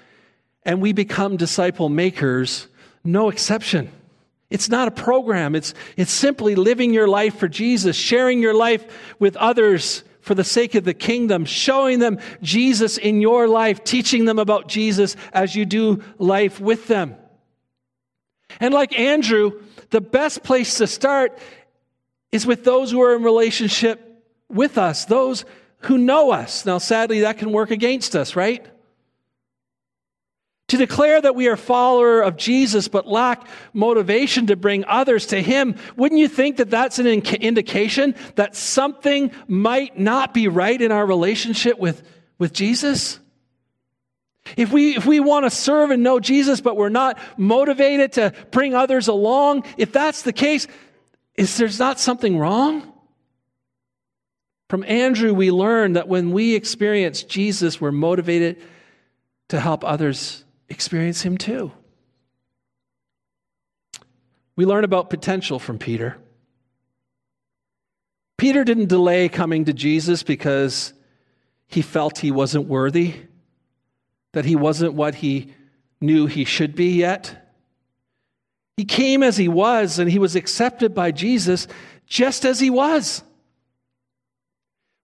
and 0.64 0.82
we 0.82 0.94
become 0.94 1.38
disciple 1.38 1.90
makers, 1.90 2.68
no 3.04 3.30
exception. 3.30 3.92
It's 4.50 4.70
not 4.70 4.90
a 4.90 4.92
program, 4.92 5.56
it's, 5.56 5.74
it's 5.96 6.12
simply 6.12 6.56
living 6.56 6.94
your 6.94 7.08
life 7.08 7.38
for 7.38 7.48
Jesus, 7.48 7.96
sharing 7.96 8.42
your 8.42 8.54
life 8.54 9.16
with 9.18 9.38
others 9.38 10.04
for 10.20 10.36
the 10.36 10.44
sake 10.44 10.76
of 10.76 10.84
the 10.84 10.94
kingdom, 10.94 11.46
showing 11.46 12.00
them 12.00 12.20
Jesus 12.42 12.98
in 12.98 13.22
your 13.22 13.48
life, 13.48 13.84
teaching 13.84 14.26
them 14.26 14.38
about 14.38 14.68
Jesus 14.68 15.16
as 15.34 15.56
you 15.56 15.66
do 15.66 16.04
life 16.20 16.60
with 16.60 16.88
them. 16.88 17.16
And 18.60 18.74
like 18.74 18.98
Andrew, 18.98 19.62
the 19.90 20.02
best 20.02 20.44
place 20.44 20.78
to 20.78 20.88
start 20.88 21.38
is 22.32 22.46
with 22.46 22.64
those 22.64 22.92
who 22.92 23.02
are 23.02 23.16
in 23.16 23.24
relationship 23.24 24.24
with 24.50 24.78
us, 24.78 25.06
those 25.06 25.46
who 25.80 25.98
know 25.98 26.32
us. 26.32 26.66
Now, 26.66 26.78
sadly, 26.78 27.22
that 27.22 27.38
can 27.38 27.52
work 27.52 27.72
against 27.72 28.16
us, 28.16 28.36
right? 28.36 28.66
To 30.70 30.78
declare 30.78 31.20
that 31.20 31.36
we 31.36 31.50
are 31.50 31.58
follower 31.58 32.22
of 32.22 32.38
Jesus 32.38 32.88
but 32.88 33.06
lack 33.06 33.46
motivation 33.74 34.48
to 34.48 34.56
bring 34.56 34.86
others 34.86 35.26
to 35.28 35.42
him, 35.42 35.76
wouldn't 35.98 36.22
you 36.22 36.30
think 36.30 36.58
that 36.58 36.70
that's 36.70 36.98
an 36.98 37.08
indication 37.08 38.16
that 38.36 38.56
something 38.56 39.32
might 39.50 40.00
not 40.00 40.34
be 40.34 40.48
right 40.48 40.82
in 40.82 40.92
our 40.94 41.06
relationship 41.06 41.78
with, 41.78 42.04
with 42.38 42.54
Jesus? 42.54 43.20
If 44.58 44.72
we, 44.72 44.96
if 44.96 45.06
we 45.06 45.20
want 45.20 45.46
to 45.46 45.50
serve 45.50 45.92
and 45.92 46.04
know 46.04 46.20
Jesus, 46.20 46.62
but 46.62 46.76
we're 46.76 46.90
not 46.90 47.20
motivated 47.38 48.14
to 48.14 48.34
bring 48.52 48.74
others 48.74 49.08
along, 49.08 49.66
if 49.78 49.92
that's 49.92 50.24
the 50.24 50.34
case, 50.34 50.68
is 51.36 51.58
there's 51.58 51.80
not 51.80 52.00
something 52.00 52.38
wrong? 52.38 52.92
From 54.70 54.84
Andrew, 54.86 55.34
we 55.34 55.52
learn 55.52 55.94
that 55.94 56.08
when 56.08 56.32
we 56.32 56.56
experience 56.56 57.24
Jesus, 57.24 57.80
we're 57.80 57.92
motivated 57.92 58.62
to 59.50 59.60
help 59.60 59.84
others 59.84 60.44
experience 60.70 61.22
him 61.22 61.38
too. 61.38 61.72
We 64.56 64.66
learn 64.66 64.84
about 64.84 65.10
potential 65.10 65.60
from 65.60 65.78
Peter. 65.78 66.18
Peter 68.38 68.64
didn't 68.64 68.88
delay 68.88 69.30
coming 69.30 69.66
to 69.66 69.74
Jesus 69.74 70.24
because 70.24 70.94
he 71.68 71.82
felt 71.82 72.18
he 72.18 72.32
wasn't 72.32 72.68
worthy 72.68 73.16
that 74.34 74.46
he 74.46 74.56
wasn't 74.56 74.94
what 74.94 75.16
he 75.16 75.54
knew 76.00 76.26
he 76.26 76.46
should 76.46 76.76
be 76.76 76.94
yet. 76.94 77.38
He 78.78 78.86
came 78.86 79.22
as 79.22 79.38
he 79.38 79.48
was, 79.48 80.00
and 80.00 80.10
he 80.10 80.20
was 80.20 80.36
accepted 80.36 80.96
by 80.96 81.12
Jesus 81.12 81.68
just 82.06 82.46
as 82.46 82.60
he 82.60 82.70
was. 82.70 83.24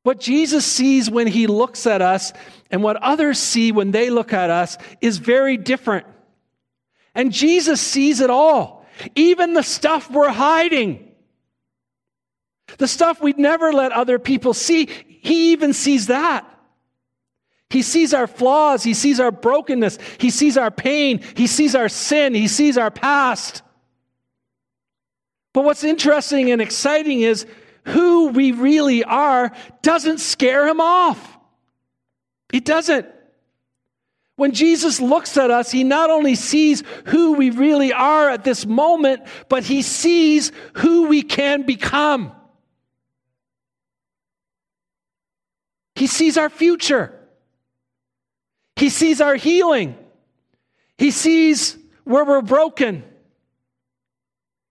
What 0.04 0.20
Jesus 0.20 0.66
sees 0.66 1.10
when 1.10 1.28
he 1.28 1.48
looks 1.48 1.86
at 1.86 2.02
us 2.02 2.32
and 2.72 2.82
what 2.82 2.96
others 2.98 3.40
see 3.40 3.74
when 3.74 3.92
they 3.92 4.10
look 4.10 4.32
at 4.32 4.50
us 4.50 4.78
is 5.02 5.18
very 5.18 5.58
different. 5.58 6.08
And 7.14 7.32
Jesus 7.32 7.82
sees 7.82 8.22
it 8.22 8.30
all, 8.30 8.86
even 9.16 9.54
the 9.54 9.64
stuff 9.64 10.10
we're 10.10 10.30
hiding. 10.30 11.12
The 12.78 12.88
stuff 12.88 13.22
we'd 13.22 13.38
never 13.38 13.74
let 13.74 13.92
other 13.92 14.18
people 14.18 14.54
see, 14.54 14.88
he 15.08 15.52
even 15.52 15.74
sees 15.74 16.08
that. 16.08 16.46
He 17.70 17.82
sees 17.82 18.14
our 18.14 18.28
flaws. 18.28 18.84
He 18.84 18.94
sees 18.94 19.20
our 19.20 19.32
brokenness. 19.32 19.98
He 20.20 20.30
sees 20.30 20.58
our 20.58 20.72
pain. 20.72 21.22
He 21.36 21.48
sees 21.48 21.76
our 21.76 21.90
sin. 21.90 22.34
He 22.34 22.48
sees 22.48 22.78
our 22.78 22.92
past. 22.92 23.62
But 25.54 25.66
what's 25.66 25.84
interesting 25.84 26.52
and 26.52 26.62
exciting 26.62 27.22
is 27.22 27.46
who 27.86 28.30
we 28.30 28.52
really 28.52 29.04
are 29.04 29.52
doesn't 29.82 30.20
scare 30.20 30.68
him 30.68 30.80
off. 30.80 31.38
It 32.54 32.64
doesn't. 32.64 33.08
When 34.38 34.52
Jesus 34.52 35.02
looks 35.02 35.36
at 35.36 35.50
us, 35.50 35.72
he 35.72 35.84
not 35.84 36.12
only 36.12 36.36
sees 36.36 36.84
who 37.06 37.34
we 37.34 37.50
really 37.50 37.92
are 37.92 38.30
at 38.30 38.44
this 38.44 38.66
moment, 38.68 39.24
but 39.50 39.64
he 39.64 39.82
sees 39.82 40.52
who 40.76 41.08
we 41.08 41.24
can 41.24 41.64
become. 41.64 42.32
He 45.96 46.06
sees 46.06 46.38
our 46.38 46.50
future. 46.50 47.17
He 48.78 48.90
sees 48.90 49.22
our 49.22 49.36
healing. 49.36 49.98
He 50.98 51.10
sees 51.10 51.76
where 52.04 52.24
we're 52.24 52.44
broken. 52.44 53.04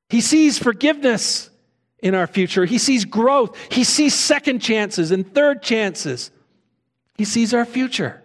He 0.09 0.21
sees 0.21 0.59
forgiveness 0.59 1.51
in 1.99 2.15
our 2.15 2.29
future. 2.29 2.65
He 2.65 2.79
sees 2.79 3.05
growth. 3.05 3.59
He 3.71 3.83
sees 3.83 4.15
second 4.15 4.61
chances 4.61 5.11
and 5.11 5.35
third 5.35 5.61
chances. 5.61 6.31
He 7.19 7.25
sees 7.25 7.53
our 7.53 7.65
future. 7.65 8.23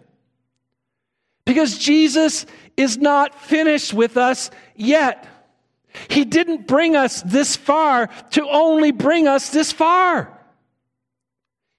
Because 1.44 1.76
Jesus 1.76 2.46
is 2.76 2.96
not 2.98 3.34
finished 3.34 3.92
with 3.92 4.16
us 4.16 4.52
yet. 4.76 5.26
He 6.08 6.24
didn't 6.24 6.68
bring 6.68 6.94
us 6.94 7.22
this 7.22 7.56
far 7.56 8.06
to 8.30 8.48
only 8.48 8.92
bring 8.92 9.26
us 9.26 9.50
this 9.50 9.72
far. 9.72 10.38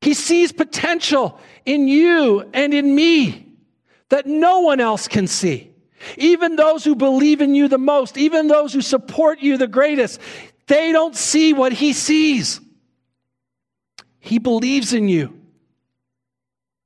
He 0.01 0.13
sees 0.13 0.51
potential 0.51 1.39
in 1.65 1.87
you 1.87 2.49
and 2.53 2.73
in 2.73 2.93
me 2.93 3.42
that 4.09 4.25
no 4.25 4.59
one 4.61 4.79
else 4.79 5.07
can 5.07 5.27
see. 5.27 5.71
Even 6.17 6.55
those 6.55 6.83
who 6.83 6.95
believe 6.95 7.41
in 7.41 7.55
you 7.55 7.67
the 7.67 7.77
most, 7.77 8.17
even 8.17 8.47
those 8.47 8.73
who 8.73 8.81
support 8.81 9.39
you 9.39 9.57
the 9.57 9.67
greatest, 9.67 10.19
they 10.67 10.91
don't 10.91 11.15
see 11.15 11.53
what 11.53 11.73
he 11.73 11.93
sees. 11.93 12.59
He 14.19 14.39
believes 14.39 14.93
in 14.93 15.09
you 15.09 15.39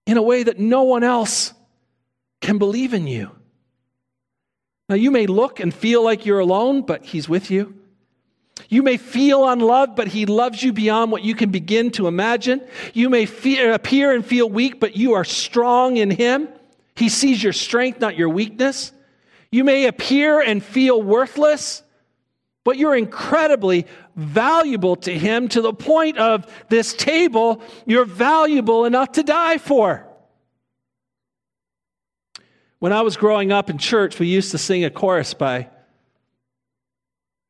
in 0.05 0.17
a 0.17 0.21
way 0.21 0.43
that 0.43 0.57
no 0.57 0.83
one 0.83 1.03
else 1.03 1.53
can 2.41 2.57
believe 2.57 2.93
in 2.93 3.05
you. 3.05 3.31
Now, 4.89 4.95
you 4.95 5.11
may 5.11 5.27
look 5.27 5.59
and 5.59 5.73
feel 5.73 6.03
like 6.03 6.25
you're 6.25 6.39
alone, 6.39 6.81
but 6.81 7.03
He's 7.05 7.27
with 7.27 7.51
you. 7.51 7.75
You 8.69 8.81
may 8.83 8.97
feel 8.97 9.47
unloved, 9.47 9.95
but 9.95 10.07
He 10.07 10.25
loves 10.25 10.63
you 10.63 10.71
beyond 10.71 11.11
what 11.11 11.23
you 11.23 11.35
can 11.35 11.51
begin 11.51 11.91
to 11.91 12.07
imagine. 12.07 12.65
You 12.93 13.09
may 13.09 13.23
appear 13.23 14.15
and 14.15 14.25
feel 14.25 14.49
weak, 14.49 14.79
but 14.79 14.95
you 14.95 15.13
are 15.13 15.25
strong 15.25 15.97
in 15.97 16.09
Him. 16.09 16.47
He 16.97 17.09
sees 17.09 17.41
your 17.41 17.53
strength, 17.53 17.99
not 17.99 18.17
your 18.17 18.29
weakness. 18.29 18.91
You 19.51 19.63
may 19.63 19.85
appear 19.85 20.41
and 20.41 20.63
feel 20.63 21.01
worthless, 21.01 21.83
but 22.63 22.77
you're 22.77 22.95
incredibly 22.95 23.85
valuable 24.15 24.95
to 24.97 25.17
Him 25.17 25.47
to 25.49 25.61
the 25.61 25.73
point 25.73 26.17
of 26.17 26.51
this 26.69 26.93
table, 26.93 27.61
you're 27.85 28.03
valuable 28.03 28.85
enough 28.85 29.13
to 29.13 29.23
die 29.23 29.59
for. 29.59 30.05
When 32.79 32.91
I 32.91 33.01
was 33.01 33.15
growing 33.15 33.51
up 33.51 33.69
in 33.69 33.77
church, 33.77 34.19
we 34.19 34.27
used 34.27 34.51
to 34.51 34.57
sing 34.57 34.83
a 34.83 34.89
chorus 34.89 35.33
by 35.33 35.69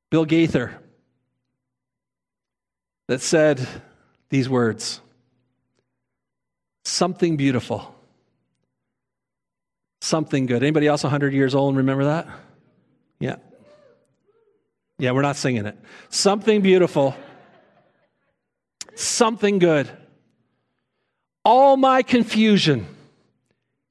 Bill 0.09 0.25
Gaither 0.25 0.77
that 3.07 3.21
said 3.21 3.65
these 4.29 4.49
words 4.49 5.01
Something 6.83 7.35
beautiful, 7.35 7.96
something 10.07 10.45
good. 10.45 10.63
Anybody 10.63 10.87
else 10.87 11.03
100 11.03 11.33
years 11.33 11.53
old 11.53 11.69
and 11.69 11.77
remember 11.77 12.05
that? 12.05 12.27
Yeah. 13.19 13.35
Yeah, 14.99 15.11
we're 15.11 15.21
not 15.21 15.35
singing 15.35 15.65
it. 15.65 15.77
Something 16.09 16.61
beautiful, 16.61 17.15
something 18.95 19.59
good. 19.59 19.89
All 21.45 21.77
my 21.77 22.01
confusion, 22.01 22.87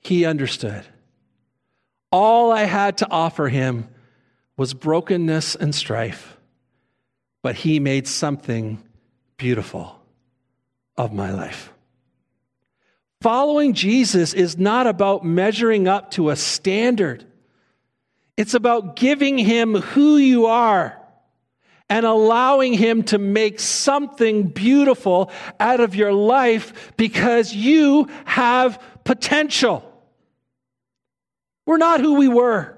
he 0.00 0.24
understood. 0.24 0.84
All 2.10 2.50
I 2.50 2.64
had 2.64 2.98
to 2.98 3.10
offer 3.10 3.48
him 3.48 3.88
was 4.56 4.74
brokenness 4.74 5.54
and 5.54 5.74
strife, 5.74 6.36
but 7.42 7.54
he 7.54 7.78
made 7.78 8.08
something 8.08 8.82
beautiful 9.36 10.00
of 10.96 11.12
my 11.12 11.30
life. 11.30 11.72
Following 13.20 13.72
Jesus 13.72 14.34
is 14.34 14.58
not 14.58 14.86
about 14.86 15.24
measuring 15.24 15.88
up 15.88 16.10
to 16.12 16.30
a 16.30 16.36
standard. 16.36 17.24
It's 18.36 18.54
about 18.54 18.96
giving 18.96 19.38
him 19.38 19.74
who 19.74 20.18
you 20.18 20.46
are 20.46 21.00
and 21.88 22.04
allowing 22.04 22.74
him 22.74 23.04
to 23.04 23.18
make 23.18 23.60
something 23.60 24.48
beautiful 24.48 25.30
out 25.58 25.80
of 25.80 25.94
your 25.94 26.12
life 26.12 26.92
because 26.96 27.54
you 27.54 28.08
have 28.24 28.82
potential. 29.04 29.82
We're 31.64 31.78
not 31.78 32.00
who 32.00 32.14
we 32.14 32.28
were, 32.28 32.76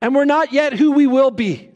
and 0.00 0.14
we're 0.14 0.24
not 0.24 0.52
yet 0.52 0.74
who 0.74 0.92
we 0.92 1.06
will 1.06 1.30
be. 1.30 1.70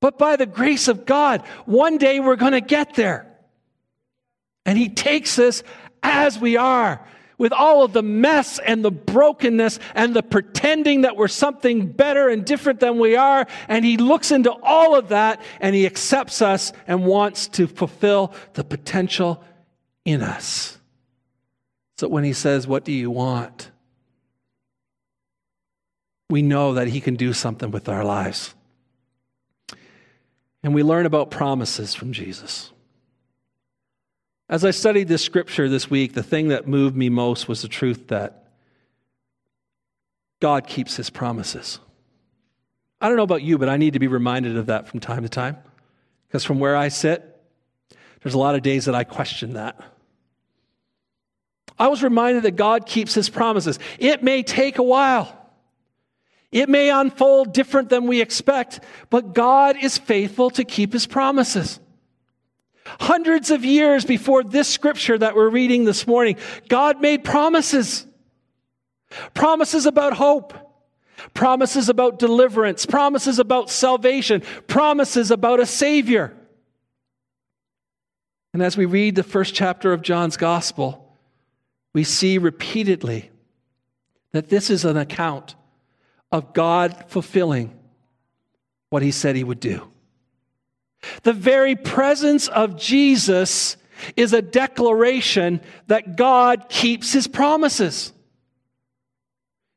But 0.00 0.18
by 0.18 0.36
the 0.36 0.46
grace 0.46 0.88
of 0.88 1.04
God, 1.04 1.42
one 1.66 1.98
day 1.98 2.20
we're 2.20 2.36
going 2.36 2.52
to 2.52 2.62
get 2.62 2.94
there. 2.94 3.29
And 4.70 4.78
He 4.78 4.88
takes 4.88 5.36
us 5.40 5.64
as 6.00 6.38
we 6.38 6.56
are, 6.56 7.04
with 7.38 7.52
all 7.52 7.82
of 7.82 7.92
the 7.92 8.04
mess 8.04 8.60
and 8.60 8.84
the 8.84 8.92
brokenness 8.92 9.80
and 9.96 10.14
the 10.14 10.22
pretending 10.22 11.00
that 11.00 11.16
we're 11.16 11.26
something 11.26 11.90
better 11.90 12.28
and 12.28 12.44
different 12.44 12.78
than 12.78 13.00
we 13.00 13.16
are. 13.16 13.48
And 13.66 13.84
He 13.84 13.96
looks 13.96 14.30
into 14.30 14.52
all 14.62 14.94
of 14.94 15.08
that 15.08 15.42
and 15.58 15.74
He 15.74 15.86
accepts 15.86 16.40
us 16.40 16.72
and 16.86 17.04
wants 17.04 17.48
to 17.48 17.66
fulfill 17.66 18.32
the 18.52 18.62
potential 18.62 19.42
in 20.04 20.22
us. 20.22 20.78
So 21.98 22.06
when 22.06 22.22
He 22.22 22.32
says, 22.32 22.68
What 22.68 22.84
do 22.84 22.92
you 22.92 23.10
want? 23.10 23.72
we 26.28 26.42
know 26.42 26.74
that 26.74 26.86
He 26.86 27.00
can 27.00 27.16
do 27.16 27.32
something 27.32 27.72
with 27.72 27.88
our 27.88 28.04
lives. 28.04 28.54
And 30.62 30.76
we 30.76 30.84
learn 30.84 31.06
about 31.06 31.32
promises 31.32 31.96
from 31.96 32.12
Jesus. 32.12 32.70
As 34.50 34.64
I 34.64 34.72
studied 34.72 35.06
this 35.06 35.24
scripture 35.24 35.68
this 35.68 35.88
week, 35.88 36.12
the 36.12 36.24
thing 36.24 36.48
that 36.48 36.66
moved 36.66 36.96
me 36.96 37.08
most 37.08 37.46
was 37.46 37.62
the 37.62 37.68
truth 37.68 38.08
that 38.08 38.48
God 40.40 40.66
keeps 40.66 40.96
his 40.96 41.08
promises. 41.08 41.78
I 43.00 43.06
don't 43.06 43.16
know 43.16 43.22
about 43.22 43.42
you, 43.42 43.58
but 43.58 43.68
I 43.68 43.76
need 43.76 43.92
to 43.92 44.00
be 44.00 44.08
reminded 44.08 44.56
of 44.56 44.66
that 44.66 44.88
from 44.88 44.98
time 44.98 45.22
to 45.22 45.28
time. 45.28 45.56
Because 46.26 46.44
from 46.44 46.58
where 46.58 46.76
I 46.76 46.88
sit, 46.88 47.24
there's 48.24 48.34
a 48.34 48.38
lot 48.38 48.56
of 48.56 48.62
days 48.62 48.86
that 48.86 48.94
I 48.96 49.04
question 49.04 49.52
that. 49.52 49.80
I 51.78 51.86
was 51.86 52.02
reminded 52.02 52.42
that 52.42 52.56
God 52.56 52.86
keeps 52.86 53.14
his 53.14 53.30
promises. 53.30 53.78
It 54.00 54.24
may 54.24 54.42
take 54.42 54.78
a 54.78 54.82
while. 54.82 55.48
It 56.50 56.68
may 56.68 56.90
unfold 56.90 57.54
different 57.54 57.88
than 57.88 58.08
we 58.08 58.20
expect, 58.20 58.80
but 59.10 59.32
God 59.32 59.76
is 59.80 59.96
faithful 59.96 60.50
to 60.50 60.64
keep 60.64 60.92
his 60.92 61.06
promises. 61.06 61.78
Hundreds 62.98 63.50
of 63.50 63.64
years 63.64 64.04
before 64.04 64.42
this 64.42 64.68
scripture 64.68 65.16
that 65.16 65.36
we're 65.36 65.48
reading 65.48 65.84
this 65.84 66.06
morning, 66.06 66.36
God 66.68 67.00
made 67.00 67.24
promises. 67.24 68.06
Promises 69.34 69.86
about 69.86 70.14
hope, 70.14 70.54
promises 71.34 71.88
about 71.88 72.18
deliverance, 72.18 72.86
promises 72.86 73.38
about 73.38 73.70
salvation, 73.70 74.42
promises 74.66 75.30
about 75.30 75.60
a 75.60 75.66
Savior. 75.66 76.36
And 78.52 78.62
as 78.62 78.76
we 78.76 78.84
read 78.84 79.14
the 79.14 79.22
first 79.22 79.54
chapter 79.54 79.92
of 79.92 80.02
John's 80.02 80.36
Gospel, 80.36 81.16
we 81.92 82.04
see 82.04 82.38
repeatedly 82.38 83.30
that 84.32 84.48
this 84.48 84.70
is 84.70 84.84
an 84.84 84.96
account 84.96 85.54
of 86.32 86.52
God 86.52 87.04
fulfilling 87.08 87.76
what 88.90 89.02
he 89.02 89.10
said 89.10 89.36
he 89.36 89.44
would 89.44 89.60
do. 89.60 89.88
The 91.22 91.32
very 91.32 91.76
presence 91.76 92.48
of 92.48 92.76
Jesus 92.76 93.76
is 94.16 94.32
a 94.32 94.42
declaration 94.42 95.60
that 95.86 96.16
God 96.16 96.68
keeps 96.68 97.12
his 97.12 97.26
promises. 97.26 98.12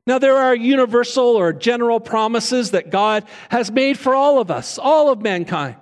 Now, 0.06 0.18
there 0.18 0.36
are 0.36 0.54
universal 0.54 1.24
or 1.24 1.52
general 1.52 1.98
promises 1.98 2.72
that 2.72 2.90
God 2.90 3.24
has 3.48 3.70
made 3.70 3.98
for 3.98 4.14
all 4.14 4.38
of 4.38 4.50
us, 4.50 4.78
all 4.78 5.10
of 5.10 5.22
mankind. 5.22 5.76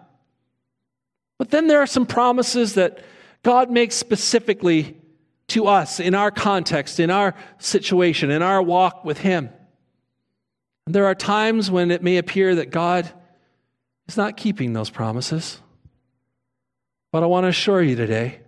But 1.39 1.51
then 1.51 1.67
there 1.67 1.83
are 1.83 1.89
some 1.89 2.07
promises 2.07 2.75
that 2.75 3.01
God 3.43 3.69
makes 3.71 3.97
specifically 3.97 4.97
to 5.49 5.67
us 5.67 5.99
in 5.99 6.15
our 6.15 6.31
context, 6.31 7.01
in 7.01 7.11
our 7.11 7.35
situation, 7.59 8.31
in 8.31 8.43
our 8.43 8.63
walk 8.63 9.05
with 9.05 9.19
Him. 9.19 9.51
And 10.87 10.95
there 10.95 11.07
are 11.07 11.17
times 11.17 11.69
when 11.69 11.91
it 11.91 12.03
may 12.03 12.19
appear 12.19 12.55
that 12.55 12.71
God 12.71 13.11
is 14.13 14.17
not 14.17 14.37
keeping 14.37 14.75
those 14.75 14.91
promises. 14.91 15.61
But 17.11 17.23
I 17.23 17.27
want 17.27 17.45
to 17.45 17.49
assure 17.49 17.83
you 17.83 17.97
today 17.97 18.41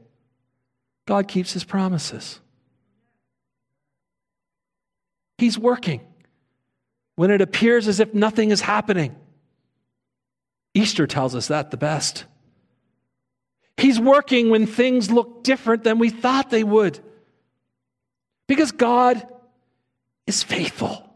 God 1.07 1.29
keeps 1.29 1.53
his 1.53 1.65
promises. 1.65 2.41
He's 5.37 5.59
working 5.59 6.01
when 7.17 7.31
it 7.31 7.41
appears 7.43 7.89
as 7.89 8.01
if 8.01 8.15
nothing 8.15 8.51
is 8.51 8.61
happening. 8.63 9.15
Easter 10.73 11.07
tells 11.07 11.35
us 11.35 11.49
that 11.49 11.71
the 11.71 11.77
best. 11.77 12.25
He's 13.77 14.01
working 14.01 14.51
when 14.51 14.67
things 14.67 15.11
look 15.11 15.45
different 15.45 15.85
than 15.85 15.99
we 15.99 16.09
thought 16.09 16.49
they 16.49 16.65
would. 16.65 16.99
Because 18.47 18.73
God 18.73 19.27
is 20.27 20.43
faithful. 20.43 21.07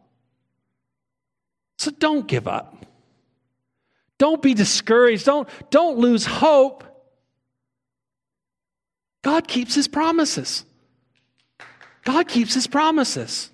So 1.79 1.91
don't 1.91 2.27
give 2.27 2.47
up. 2.47 2.88
Don't 4.19 4.43
be 4.43 4.55
discouraged. 4.55 5.25
Don't, 5.25 5.49
don't 5.71 5.99
lose 5.99 6.27
hope. 6.27 6.85
God 9.23 9.47
keeps 9.47 9.75
his 9.75 9.89
promises. 9.89 10.65
God 12.05 12.29
keeps 12.29 12.55
his 12.55 12.67
promises. 12.67 13.51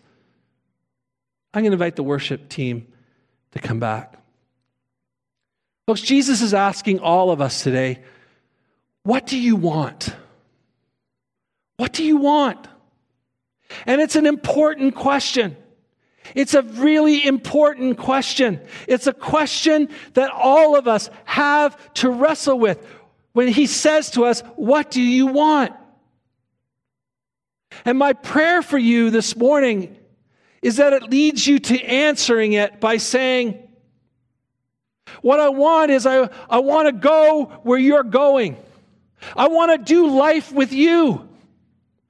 I'm 1.53 1.63
going 1.63 1.71
to 1.71 1.75
invite 1.75 1.97
the 1.97 2.03
worship 2.03 2.49
team 2.49 2.87
to 3.53 3.59
come 3.59 3.79
back. 3.79 4.19
Folks, 5.87 6.01
Jesus 6.01 6.41
is 6.41 6.55
asking 6.55 7.01
all 7.01 7.31
of 7.31 7.41
us 7.41 7.63
today 7.63 8.01
what 9.03 9.27
do 9.27 9.39
you 9.39 9.55
want? 9.55 10.17
What 11.77 11.93
do 11.93 12.03
you 12.03 12.17
want? 12.17 12.67
And 13.87 14.01
it's 14.01 14.17
an 14.17 14.27
important 14.27 14.95
question. 14.95 15.57
It's 16.35 16.55
a 16.55 16.63
really 16.63 17.27
important 17.27 17.99
question. 17.99 18.61
It's 18.89 19.07
a 19.07 19.13
question 19.13 19.89
that 20.15 20.31
all 20.31 20.77
of 20.77 20.89
us 20.89 21.11
have 21.25 21.77
to 21.95 22.11
wrestle 22.11 22.59
with 22.59 22.87
when 23.33 23.49
he 23.49 23.67
says 23.67 24.11
to 24.13 24.25
us, 24.25 24.41
What 24.57 24.91
do 24.91 25.03
you 25.03 25.27
want? 25.27 25.73
And 27.85 27.99
my 27.99 28.13
prayer 28.13 28.63
for 28.63 28.79
you 28.79 29.11
this 29.11 29.37
morning 29.37 29.97
is 30.63 30.77
that 30.77 30.93
it 30.93 31.11
leads 31.11 31.47
you 31.47 31.59
to 31.59 31.83
answering 31.83 32.55
it 32.55 32.81
by 32.81 32.97
saying, 32.97 33.69
What 35.21 35.41
I 35.41 35.51
want 35.51 35.91
is 35.91 36.07
I, 36.07 36.31
I 36.49 36.61
want 36.61 36.87
to 36.87 36.93
go 36.93 37.47
where 37.65 37.79
you're 37.79 38.03
going. 38.03 38.57
I 39.37 39.49
want 39.49 39.73
to 39.73 39.79
do 39.79 40.09
life 40.09 40.53
with 40.53 40.73
you. 40.73 41.29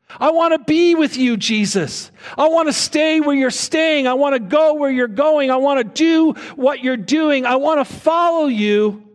I 0.09 0.31
want 0.31 0.53
to 0.53 0.59
be 0.59 0.95
with 0.95 1.17
you, 1.17 1.37
Jesus. 1.37 2.11
I 2.37 2.49
want 2.49 2.69
to 2.69 2.73
stay 2.73 3.21
where 3.21 3.35
you're 3.35 3.51
staying. 3.51 4.07
I 4.07 4.15
want 4.15 4.35
to 4.35 4.39
go 4.39 4.75
where 4.75 4.91
you're 4.91 5.09
going. 5.09 5.51
I 5.51 5.57
want 5.57 5.79
to 5.79 5.85
do 5.85 6.41
what 6.55 6.83
you're 6.83 6.97
doing. 6.97 7.47
I 7.47 7.57
want 7.57 7.81
to 7.81 7.85
follow 7.85 8.47
you 8.47 9.09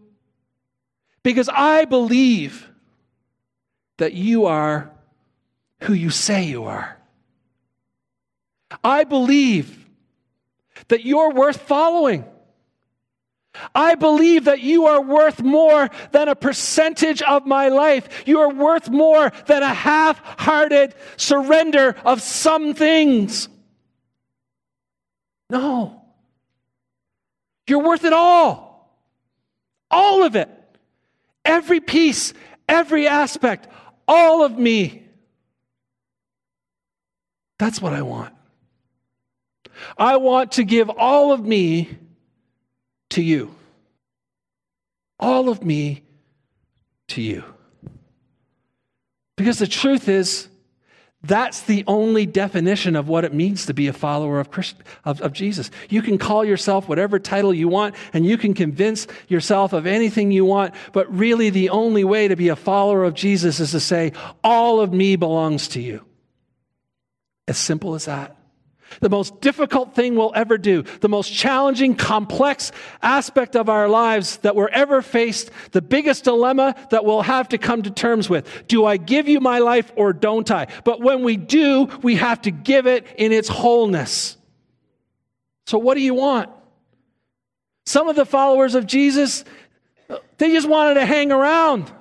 because 1.23 1.49
I 1.49 1.85
believe 1.85 2.67
that 3.97 4.13
you 4.13 4.45
are 4.45 4.91
who 5.81 5.93
you 5.93 6.09
say 6.09 6.43
you 6.43 6.65
are. 6.65 6.97
I 8.83 9.03
believe 9.03 9.87
that 10.89 11.05
you're 11.05 11.31
worth 11.31 11.61
following. 11.61 12.25
I 13.73 13.95
believe 13.95 14.45
that 14.45 14.61
you 14.61 14.85
are 14.85 15.01
worth 15.01 15.41
more 15.41 15.89
than 16.11 16.27
a 16.27 16.35
percentage 16.35 17.21
of 17.21 17.45
my 17.45 17.69
life. 17.69 18.23
You 18.25 18.39
are 18.39 18.53
worth 18.53 18.89
more 18.89 19.31
than 19.47 19.63
a 19.63 19.73
half 19.73 20.21
hearted 20.39 20.93
surrender 21.17 21.95
of 22.05 22.21
some 22.21 22.73
things. 22.73 23.49
No. 25.49 26.01
You're 27.67 27.83
worth 27.83 28.05
it 28.05 28.13
all. 28.13 28.99
All 29.89 30.23
of 30.23 30.35
it. 30.35 30.49
Every 31.43 31.79
piece, 31.79 32.33
every 32.67 33.07
aspect, 33.07 33.67
all 34.07 34.43
of 34.43 34.57
me. 34.57 35.03
That's 37.57 37.81
what 37.81 37.93
I 37.93 38.03
want. 38.03 38.33
I 39.97 40.17
want 40.17 40.53
to 40.53 40.63
give 40.63 40.89
all 40.89 41.31
of 41.31 41.45
me 41.45 41.97
to 43.09 43.21
you. 43.21 43.55
All 45.19 45.49
of 45.49 45.63
me 45.63 46.03
to 47.09 47.21
you. 47.21 47.43
Because 49.35 49.59
the 49.59 49.67
truth 49.67 50.07
is, 50.07 50.47
that's 51.21 51.61
the 51.61 51.83
only 51.85 52.25
definition 52.25 52.95
of 52.95 53.09
what 53.09 53.25
it 53.25 53.33
means 53.33 53.65
to 53.65 53.73
be 53.73 53.87
a 53.87 53.93
follower 53.93 54.39
of, 54.39 54.51
Christ, 54.51 54.77
of, 55.03 55.21
of, 55.21 55.33
Jesus. 55.33 55.69
You 55.89 56.01
can 56.01 56.17
call 56.17 56.45
yourself 56.45 56.87
whatever 56.87 57.19
title 57.19 57.53
you 57.53 57.67
want, 57.67 57.95
and 58.13 58.25
you 58.25 58.37
can 58.37 58.53
convince 58.53 59.05
yourself 59.27 59.73
of 59.73 59.85
anything 59.85 60.31
you 60.31 60.45
want, 60.45 60.75
but 60.93 61.13
really 61.13 61.49
the 61.49 61.69
only 61.69 62.05
way 62.05 62.29
to 62.29 62.37
be 62.37 62.47
a 62.47 62.55
follower 62.55 63.03
of 63.03 63.15
Jesus 63.15 63.59
is 63.59 63.71
to 63.71 63.81
say, 63.81 64.13
All 64.45 64.79
of 64.79 64.93
me 64.93 65.17
belongs 65.17 65.67
to 65.69 65.81
you. 65.81 66.05
As 67.49 67.57
simple 67.57 67.95
as 67.95 68.05
that. 68.05 68.38
The 69.01 69.09
most 69.09 69.41
difficult 69.41 69.93
thing 69.95 70.15
we'll 70.15 70.31
ever 70.35 70.57
do, 70.57 70.83
the 71.01 71.09
most 71.09 71.33
challenging, 71.33 71.95
complex 71.95 72.71
aspect 73.01 73.55
of 73.55 73.69
our 73.69 73.87
lives 73.87 74.37
that 74.37 74.55
we're 74.55 74.69
ever 74.69 75.01
faced, 75.01 75.51
the 75.71 75.81
biggest 75.81 76.23
dilemma 76.23 76.75
that 76.89 77.05
we'll 77.05 77.21
have 77.21 77.49
to 77.49 77.57
come 77.57 77.81
to 77.83 77.91
terms 77.91 78.29
with. 78.29 78.67
Do 78.67 78.85
I 78.85 78.97
give 78.97 79.27
you 79.27 79.39
my 79.39 79.59
life 79.59 79.91
or 79.95 80.13
don't 80.13 80.49
I? 80.51 80.67
But 80.83 81.01
when 81.01 81.23
we 81.23 81.37
do, 81.37 81.85
we 82.01 82.15
have 82.15 82.41
to 82.41 82.51
give 82.51 82.87
it 82.87 83.05
in 83.17 83.31
its 83.31 83.47
wholeness. 83.47 84.37
So, 85.67 85.77
what 85.77 85.95
do 85.95 86.01
you 86.01 86.15
want? 86.15 86.49
Some 87.85 88.07
of 88.07 88.15
the 88.15 88.25
followers 88.25 88.75
of 88.75 88.85
Jesus, 88.85 89.43
they 90.37 90.51
just 90.51 90.67
wanted 90.67 90.95
to 90.95 91.05
hang 91.05 91.31
around. 91.31 91.91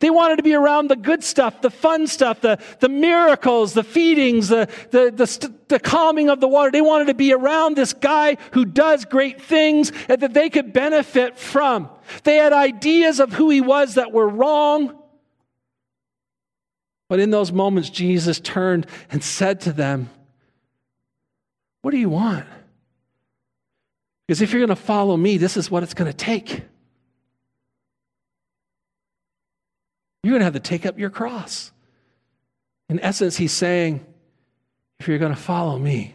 They 0.00 0.10
wanted 0.10 0.36
to 0.36 0.42
be 0.42 0.54
around 0.54 0.88
the 0.88 0.96
good 0.96 1.22
stuff, 1.22 1.60
the 1.60 1.70
fun 1.70 2.06
stuff, 2.06 2.40
the, 2.40 2.58
the 2.80 2.88
miracles, 2.88 3.74
the 3.74 3.84
feedings, 3.84 4.48
the, 4.48 4.68
the, 4.90 5.10
the, 5.10 5.54
the, 5.68 5.80
calming 5.80 6.28
of 6.28 6.40
the 6.40 6.48
water. 6.48 6.70
They 6.70 6.80
wanted 6.80 7.06
to 7.06 7.14
be 7.14 7.32
around 7.32 7.76
this 7.76 7.92
guy 7.92 8.36
who 8.52 8.64
does 8.64 9.04
great 9.04 9.40
things 9.40 9.92
and 10.08 10.20
that 10.22 10.34
they 10.34 10.50
could 10.50 10.72
benefit 10.72 11.38
from. 11.38 11.88
They 12.24 12.36
had 12.36 12.52
ideas 12.52 13.20
of 13.20 13.32
who 13.32 13.50
he 13.50 13.60
was 13.60 13.94
that 13.94 14.12
were 14.12 14.28
wrong. 14.28 14.98
But 17.08 17.20
in 17.20 17.30
those 17.30 17.52
moments, 17.52 17.90
Jesus 17.90 18.40
turned 18.40 18.86
and 19.10 19.22
said 19.22 19.60
to 19.62 19.72
them, 19.72 20.08
What 21.82 21.90
do 21.90 21.98
you 21.98 22.08
want? 22.08 22.46
Because 24.26 24.40
if 24.40 24.52
you're 24.52 24.60
going 24.60 24.68
to 24.68 24.76
follow 24.76 25.16
me, 25.16 25.36
this 25.36 25.56
is 25.56 25.70
what 25.70 25.82
it's 25.82 25.94
going 25.94 26.10
to 26.10 26.16
take. 26.16 26.62
You're 30.22 30.32
going 30.32 30.40
to 30.40 30.44
have 30.44 30.54
to 30.54 30.60
take 30.60 30.86
up 30.86 30.98
your 30.98 31.10
cross. 31.10 31.72
In 32.88 33.00
essence, 33.00 33.36
he's 33.36 33.52
saying, 33.52 34.04
if 35.00 35.08
you're 35.08 35.18
going 35.18 35.34
to 35.34 35.40
follow 35.40 35.78
me, 35.78 36.14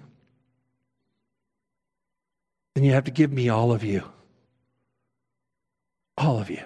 then 2.73 2.83
you 2.83 2.93
have 2.93 3.05
to 3.05 3.11
give 3.11 3.31
me 3.31 3.49
all 3.49 3.71
of 3.73 3.83
you. 3.83 4.03
All 6.17 6.39
of 6.39 6.49
you. 6.49 6.63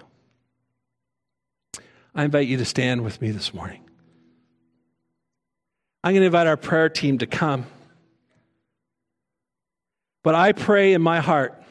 I 2.13 2.25
invite 2.25 2.47
you 2.47 2.57
to 2.57 2.65
stand 2.65 3.03
with 3.03 3.21
me 3.21 3.31
this 3.31 3.53
morning. 3.53 3.81
I'm 6.03 6.11
going 6.11 6.21
to 6.21 6.25
invite 6.27 6.47
our 6.47 6.57
prayer 6.57 6.89
team 6.89 7.19
to 7.19 7.27
come. 7.27 7.65
But 10.23 10.35
I 10.35 10.51
pray 10.51 10.93
in 10.93 11.01
my 11.01 11.21
heart 11.21 11.63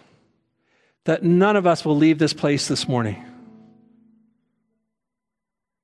that 1.04 1.22
none 1.22 1.56
of 1.56 1.66
us 1.66 1.84
will 1.84 1.96
leave 1.96 2.18
this 2.18 2.32
place 2.32 2.66
this 2.66 2.88
morning 2.88 3.24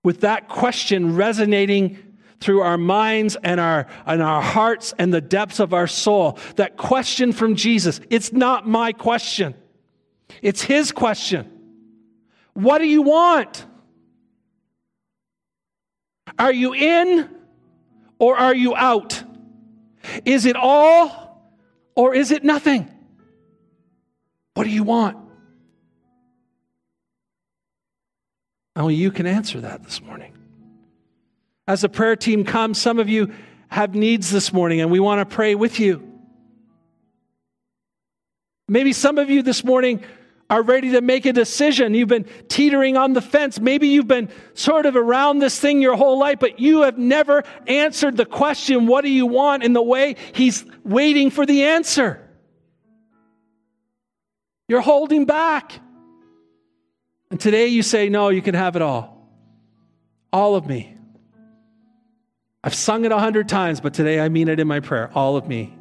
with 0.06 0.20
that 0.20 0.46
question 0.46 1.16
resonating 1.16 1.98
through 2.38 2.60
our 2.60 2.78
minds 2.78 3.36
and 3.42 3.58
our, 3.58 3.88
and 4.06 4.22
our 4.22 4.40
hearts 4.40 4.94
and 5.00 5.12
the 5.12 5.20
depths 5.20 5.58
of 5.58 5.74
our 5.74 5.88
soul. 5.88 6.38
That 6.54 6.76
question 6.76 7.32
from 7.32 7.56
Jesus, 7.56 8.00
it's 8.08 8.32
not 8.32 8.68
my 8.68 8.92
question, 8.92 9.56
it's 10.42 10.62
his 10.62 10.92
question. 10.92 11.50
What 12.54 12.78
do 12.78 12.86
you 12.86 13.02
want? 13.02 13.66
Are 16.38 16.52
you 16.52 16.72
in 16.72 17.28
or 18.20 18.38
are 18.38 18.54
you 18.54 18.76
out? 18.76 19.24
Is 20.24 20.46
it 20.46 20.54
all 20.54 21.50
or 21.96 22.14
is 22.14 22.30
it 22.30 22.44
nothing? 22.44 22.88
What 24.54 24.62
do 24.62 24.70
you 24.70 24.84
want? 24.84 25.25
Only 28.76 28.94
you 28.94 29.10
can 29.10 29.26
answer 29.26 29.60
that 29.62 29.82
this 29.82 30.02
morning. 30.02 30.34
As 31.66 31.80
the 31.80 31.88
prayer 31.88 32.14
team 32.14 32.44
comes, 32.44 32.80
some 32.80 32.98
of 32.98 33.08
you 33.08 33.32
have 33.68 33.94
needs 33.94 34.30
this 34.30 34.52
morning, 34.52 34.80
and 34.80 34.90
we 34.90 35.00
want 35.00 35.26
to 35.28 35.34
pray 35.34 35.54
with 35.54 35.80
you. 35.80 36.12
Maybe 38.68 38.92
some 38.92 39.18
of 39.18 39.30
you 39.30 39.42
this 39.42 39.64
morning 39.64 40.04
are 40.48 40.62
ready 40.62 40.92
to 40.92 41.00
make 41.00 41.26
a 41.26 41.32
decision. 41.32 41.94
You've 41.94 42.08
been 42.08 42.26
teetering 42.48 42.96
on 42.96 43.14
the 43.14 43.20
fence. 43.20 43.58
Maybe 43.58 43.88
you've 43.88 44.06
been 44.06 44.28
sort 44.54 44.86
of 44.86 44.94
around 44.94 45.40
this 45.40 45.58
thing 45.58 45.80
your 45.80 45.96
whole 45.96 46.18
life, 46.18 46.38
but 46.38 46.60
you 46.60 46.82
have 46.82 46.98
never 46.98 47.42
answered 47.66 48.16
the 48.16 48.26
question, 48.26 48.86
What 48.86 49.02
do 49.02 49.10
you 49.10 49.26
want? 49.26 49.64
in 49.64 49.72
the 49.72 49.82
way 49.82 50.16
He's 50.34 50.64
waiting 50.84 51.30
for 51.30 51.46
the 51.46 51.64
answer. 51.64 52.22
You're 54.68 54.80
holding 54.80 55.24
back. 55.24 55.80
And 57.30 57.40
today 57.40 57.66
you 57.66 57.82
say, 57.82 58.08
No, 58.08 58.28
you 58.28 58.42
can 58.42 58.54
have 58.54 58.76
it 58.76 58.82
all. 58.82 59.28
All 60.32 60.54
of 60.54 60.66
me. 60.66 60.96
I've 62.62 62.74
sung 62.74 63.04
it 63.04 63.12
a 63.12 63.18
hundred 63.18 63.48
times, 63.48 63.80
but 63.80 63.94
today 63.94 64.20
I 64.20 64.28
mean 64.28 64.48
it 64.48 64.58
in 64.58 64.66
my 64.66 64.80
prayer. 64.80 65.10
All 65.14 65.36
of 65.36 65.46
me. 65.46 65.76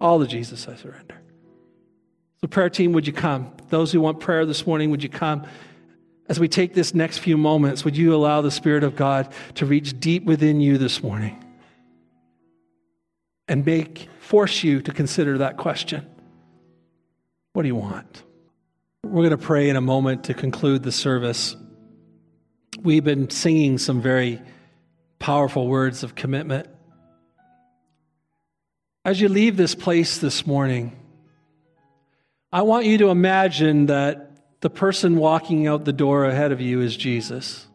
All 0.00 0.20
of 0.20 0.28
Jesus 0.28 0.68
I 0.68 0.76
surrender. 0.76 1.20
So, 2.40 2.48
prayer 2.48 2.68
team, 2.68 2.92
would 2.92 3.06
you 3.06 3.12
come? 3.12 3.52
Those 3.68 3.92
who 3.92 4.00
want 4.00 4.20
prayer 4.20 4.44
this 4.44 4.66
morning, 4.66 4.90
would 4.90 5.02
you 5.02 5.08
come? 5.08 5.46
As 6.28 6.40
we 6.40 6.48
take 6.48 6.74
this 6.74 6.94
next 6.94 7.18
few 7.18 7.36
moments, 7.36 7.84
would 7.84 7.96
you 7.96 8.14
allow 8.14 8.40
the 8.40 8.50
Spirit 8.50 8.84
of 8.84 8.96
God 8.96 9.32
to 9.56 9.66
reach 9.66 9.98
deep 10.00 10.24
within 10.24 10.60
you 10.60 10.76
this 10.76 11.02
morning 11.02 11.42
and 13.48 13.64
make 13.64 14.08
force 14.20 14.64
you 14.64 14.82
to 14.82 14.92
consider 14.92 15.38
that 15.38 15.56
question? 15.56 16.06
What 17.52 17.62
do 17.62 17.68
you 17.68 17.76
want? 17.76 18.22
We're 19.04 19.28
going 19.28 19.30
to 19.30 19.36
pray 19.36 19.68
in 19.68 19.74
a 19.74 19.80
moment 19.80 20.24
to 20.24 20.34
conclude 20.34 20.84
the 20.84 20.92
service. 20.92 21.56
We've 22.80 23.02
been 23.02 23.30
singing 23.30 23.78
some 23.78 24.00
very 24.00 24.40
powerful 25.18 25.66
words 25.66 26.04
of 26.04 26.14
commitment. 26.14 26.68
As 29.04 29.20
you 29.20 29.28
leave 29.28 29.56
this 29.56 29.74
place 29.74 30.18
this 30.18 30.46
morning, 30.46 30.96
I 32.52 32.62
want 32.62 32.86
you 32.86 32.96
to 32.98 33.08
imagine 33.08 33.86
that 33.86 34.60
the 34.60 34.70
person 34.70 35.16
walking 35.16 35.66
out 35.66 35.84
the 35.84 35.92
door 35.92 36.24
ahead 36.24 36.52
of 36.52 36.60
you 36.60 36.80
is 36.80 36.96
Jesus. 36.96 37.66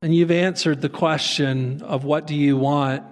And 0.00 0.14
you've 0.14 0.30
answered 0.30 0.80
the 0.80 0.88
question 0.88 1.82
of 1.82 2.04
what 2.04 2.26
do 2.26 2.34
you 2.34 2.56
want 2.56 3.02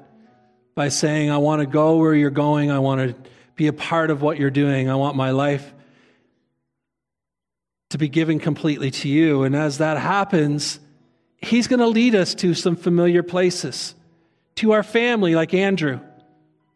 by 0.74 0.88
saying, 0.88 1.30
I 1.30 1.36
want 1.36 1.60
to 1.60 1.66
go 1.66 1.98
where 1.98 2.14
you're 2.14 2.30
going. 2.30 2.70
I 2.70 2.78
want 2.78 3.10
to 3.10 3.30
be 3.56 3.66
a 3.66 3.74
part 3.74 4.10
of 4.10 4.22
what 4.22 4.38
you're 4.38 4.50
doing. 4.50 4.88
I 4.88 4.94
want 4.94 5.16
my 5.16 5.32
life 5.32 5.74
to 7.92 7.98
be 7.98 8.08
given 8.08 8.38
completely 8.38 8.90
to 8.90 9.08
you. 9.08 9.44
And 9.44 9.54
as 9.54 9.78
that 9.78 9.96
happens, 9.98 10.80
He's 11.38 11.66
going 11.66 11.80
to 11.80 11.88
lead 11.88 12.14
us 12.14 12.34
to 12.36 12.54
some 12.54 12.76
familiar 12.76 13.22
places, 13.22 13.94
to 14.56 14.72
our 14.72 14.82
family, 14.82 15.34
like 15.34 15.54
Andrew, 15.54 16.00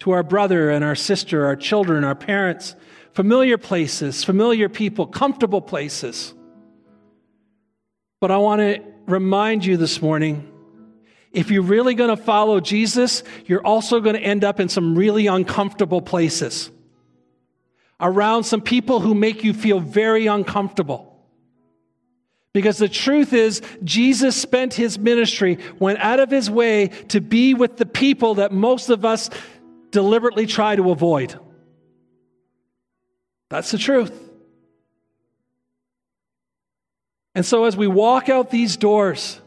to 0.00 0.10
our 0.10 0.22
brother 0.22 0.70
and 0.70 0.84
our 0.84 0.94
sister, 0.94 1.46
our 1.46 1.56
children, 1.56 2.04
our 2.04 2.14
parents, 2.14 2.74
familiar 3.12 3.58
places, 3.58 4.24
familiar 4.24 4.68
people, 4.68 5.06
comfortable 5.06 5.60
places. 5.60 6.34
But 8.20 8.30
I 8.30 8.38
want 8.38 8.60
to 8.60 8.82
remind 9.06 9.64
you 9.64 9.76
this 9.76 10.02
morning 10.02 10.52
if 11.32 11.50
you're 11.50 11.62
really 11.62 11.94
going 11.94 12.14
to 12.14 12.22
follow 12.22 12.60
Jesus, 12.60 13.22
you're 13.44 13.64
also 13.64 14.00
going 14.00 14.16
to 14.16 14.22
end 14.22 14.42
up 14.42 14.58
in 14.58 14.68
some 14.68 14.96
really 14.96 15.26
uncomfortable 15.26 16.00
places, 16.02 16.70
around 18.00 18.44
some 18.44 18.62
people 18.62 19.00
who 19.00 19.14
make 19.14 19.44
you 19.44 19.52
feel 19.52 19.78
very 19.78 20.26
uncomfortable. 20.26 21.05
Because 22.56 22.78
the 22.78 22.88
truth 22.88 23.34
is, 23.34 23.60
Jesus 23.84 24.34
spent 24.34 24.72
his 24.72 24.98
ministry, 24.98 25.58
went 25.78 25.98
out 25.98 26.20
of 26.20 26.30
his 26.30 26.50
way 26.50 26.86
to 27.08 27.20
be 27.20 27.52
with 27.52 27.76
the 27.76 27.84
people 27.84 28.36
that 28.36 28.50
most 28.50 28.88
of 28.88 29.04
us 29.04 29.28
deliberately 29.90 30.46
try 30.46 30.74
to 30.74 30.90
avoid. 30.90 31.38
That's 33.50 33.70
the 33.72 33.76
truth. 33.76 34.10
And 37.34 37.44
so, 37.44 37.66
as 37.66 37.76
we 37.76 37.88
walk 37.88 38.30
out 38.30 38.48
these 38.50 38.78
doors, 38.78 39.38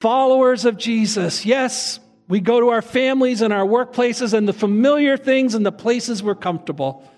followers 0.00 0.64
of 0.64 0.76
Jesus, 0.76 1.46
yes, 1.46 2.00
we 2.26 2.40
go 2.40 2.58
to 2.58 2.70
our 2.70 2.82
families 2.82 3.42
and 3.42 3.52
our 3.52 3.64
workplaces 3.64 4.34
and 4.34 4.48
the 4.48 4.52
familiar 4.52 5.16
things 5.16 5.54
and 5.54 5.64
the 5.64 5.70
places 5.70 6.20
we're 6.20 6.34
comfortable. 6.34 7.08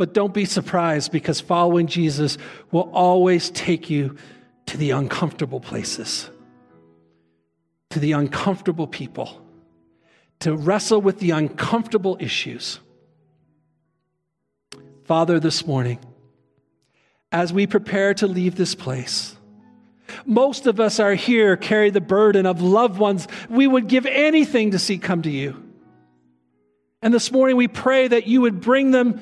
But 0.00 0.14
don't 0.14 0.32
be 0.32 0.46
surprised 0.46 1.12
because 1.12 1.42
following 1.42 1.86
Jesus 1.86 2.38
will 2.70 2.90
always 2.94 3.50
take 3.50 3.90
you 3.90 4.16
to 4.64 4.78
the 4.78 4.92
uncomfortable 4.92 5.60
places, 5.60 6.30
to 7.90 7.98
the 7.98 8.12
uncomfortable 8.12 8.86
people, 8.86 9.44
to 10.38 10.56
wrestle 10.56 11.02
with 11.02 11.18
the 11.18 11.32
uncomfortable 11.32 12.16
issues. 12.18 12.80
Father, 15.04 15.38
this 15.38 15.66
morning, 15.66 15.98
as 17.30 17.52
we 17.52 17.66
prepare 17.66 18.14
to 18.14 18.26
leave 18.26 18.56
this 18.56 18.74
place, 18.74 19.36
most 20.24 20.66
of 20.66 20.80
us 20.80 20.98
are 20.98 21.12
here, 21.12 21.58
carry 21.58 21.90
the 21.90 22.00
burden 22.00 22.46
of 22.46 22.62
loved 22.62 22.98
ones 22.98 23.28
we 23.50 23.66
would 23.66 23.86
give 23.86 24.06
anything 24.06 24.70
to 24.70 24.78
see 24.78 24.96
come 24.96 25.20
to 25.20 25.30
you. 25.30 25.62
And 27.02 27.12
this 27.12 27.30
morning 27.30 27.58
we 27.58 27.68
pray 27.68 28.08
that 28.08 28.26
you 28.26 28.40
would 28.40 28.62
bring 28.62 28.92
them 28.92 29.20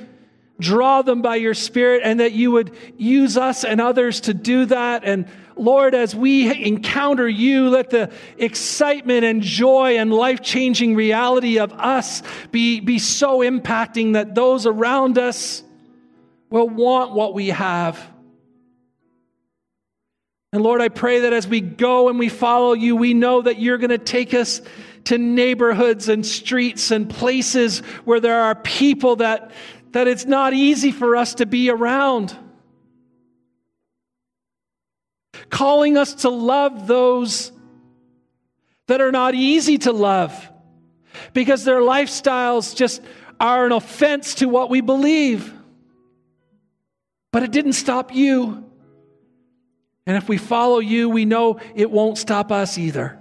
draw 0.60 1.02
them 1.02 1.22
by 1.22 1.36
your 1.36 1.54
Spirit, 1.54 2.02
and 2.04 2.20
that 2.20 2.32
you 2.32 2.50
would 2.50 2.76
use 2.96 3.36
us 3.36 3.64
and 3.64 3.80
others 3.80 4.20
to 4.22 4.34
do 4.34 4.66
that. 4.66 5.04
And 5.04 5.26
Lord, 5.56 5.94
as 5.94 6.14
we 6.14 6.64
encounter 6.64 7.28
you, 7.28 7.68
let 7.68 7.90
the 7.90 8.10
excitement 8.36 9.24
and 9.24 9.42
joy 9.42 9.98
and 9.98 10.12
life 10.12 10.42
changing 10.42 10.94
reality 10.94 11.58
of 11.58 11.72
us 11.72 12.22
be, 12.50 12.80
be 12.80 12.98
so 12.98 13.38
impacting 13.40 14.12
that 14.14 14.34
those 14.34 14.66
around 14.66 15.18
us 15.18 15.62
will 16.50 16.68
want 16.68 17.12
what 17.12 17.34
we 17.34 17.48
have. 17.48 18.00
And 20.52 20.62
Lord, 20.62 20.80
I 20.80 20.88
pray 20.88 21.20
that 21.20 21.32
as 21.32 21.46
we 21.46 21.60
go 21.60 22.08
and 22.08 22.18
we 22.18 22.30
follow 22.30 22.72
you, 22.72 22.96
we 22.96 23.12
know 23.12 23.42
that 23.42 23.60
you're 23.60 23.76
going 23.78 23.90
to 23.90 23.98
take 23.98 24.32
us 24.32 24.62
to 25.04 25.18
neighborhoods 25.18 26.08
and 26.08 26.24
streets 26.24 26.90
and 26.90 27.08
places 27.08 27.80
where 28.04 28.20
there 28.20 28.40
are 28.40 28.54
people 28.54 29.16
that, 29.16 29.50
that 29.92 30.06
it's 30.06 30.26
not 30.26 30.52
easy 30.52 30.92
for 30.92 31.16
us 31.16 31.34
to 31.34 31.46
be 31.46 31.70
around. 31.70 32.36
Calling 35.50 35.96
us 35.96 36.14
to 36.14 36.28
love 36.28 36.86
those 36.86 37.52
that 38.86 39.00
are 39.00 39.12
not 39.12 39.34
easy 39.34 39.78
to 39.78 39.92
love 39.92 40.50
because 41.32 41.64
their 41.64 41.80
lifestyles 41.80 42.74
just 42.74 43.02
are 43.40 43.66
an 43.66 43.72
offense 43.72 44.36
to 44.36 44.46
what 44.46 44.70
we 44.70 44.80
believe. 44.80 45.52
But 47.32 47.42
it 47.42 47.52
didn't 47.52 47.74
stop 47.74 48.14
you. 48.14 48.64
And 50.06 50.16
if 50.16 50.28
we 50.28 50.38
follow 50.38 50.78
you, 50.78 51.10
we 51.10 51.24
know 51.24 51.60
it 51.74 51.90
won't 51.90 52.18
stop 52.18 52.50
us 52.50 52.78
either. 52.78 53.17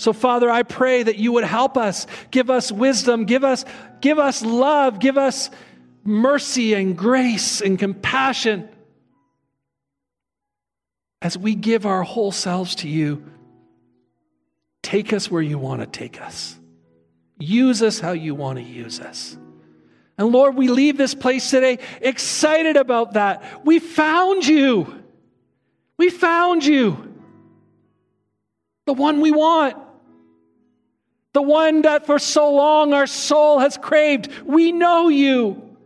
So, 0.00 0.14
Father, 0.14 0.48
I 0.48 0.62
pray 0.62 1.02
that 1.02 1.18
you 1.18 1.32
would 1.32 1.44
help 1.44 1.76
us, 1.76 2.06
give 2.30 2.48
us 2.48 2.72
wisdom, 2.72 3.26
give 3.26 3.44
us, 3.44 3.66
give 4.00 4.18
us 4.18 4.40
love, 4.42 4.98
give 4.98 5.18
us 5.18 5.50
mercy 6.04 6.72
and 6.72 6.96
grace 6.96 7.60
and 7.60 7.78
compassion 7.78 8.66
as 11.20 11.36
we 11.36 11.54
give 11.54 11.84
our 11.84 12.02
whole 12.02 12.32
selves 12.32 12.76
to 12.76 12.88
you. 12.88 13.30
Take 14.82 15.12
us 15.12 15.30
where 15.30 15.42
you 15.42 15.58
want 15.58 15.82
to 15.82 15.86
take 15.86 16.22
us. 16.22 16.58
Use 17.38 17.82
us 17.82 18.00
how 18.00 18.12
you 18.12 18.34
want 18.34 18.58
to 18.58 18.64
use 18.64 19.00
us. 19.00 19.36
And 20.16 20.28
Lord, 20.28 20.54
we 20.54 20.68
leave 20.68 20.96
this 20.96 21.14
place 21.14 21.50
today 21.50 21.78
excited 22.00 22.78
about 22.78 23.12
that. 23.12 23.66
We 23.66 23.78
found 23.78 24.46
you. 24.46 25.04
We 25.98 26.08
found 26.08 26.64
you. 26.64 27.06
The 28.86 28.94
one 28.94 29.20
we 29.20 29.30
want 29.30 29.89
the 31.32 31.42
one 31.42 31.82
that 31.82 32.06
for 32.06 32.18
so 32.18 32.52
long 32.52 32.92
our 32.92 33.06
soul 33.06 33.60
has 33.60 33.76
craved. 33.76 34.30
We 34.42 34.72
know 34.72 35.08
you. 35.08 35.76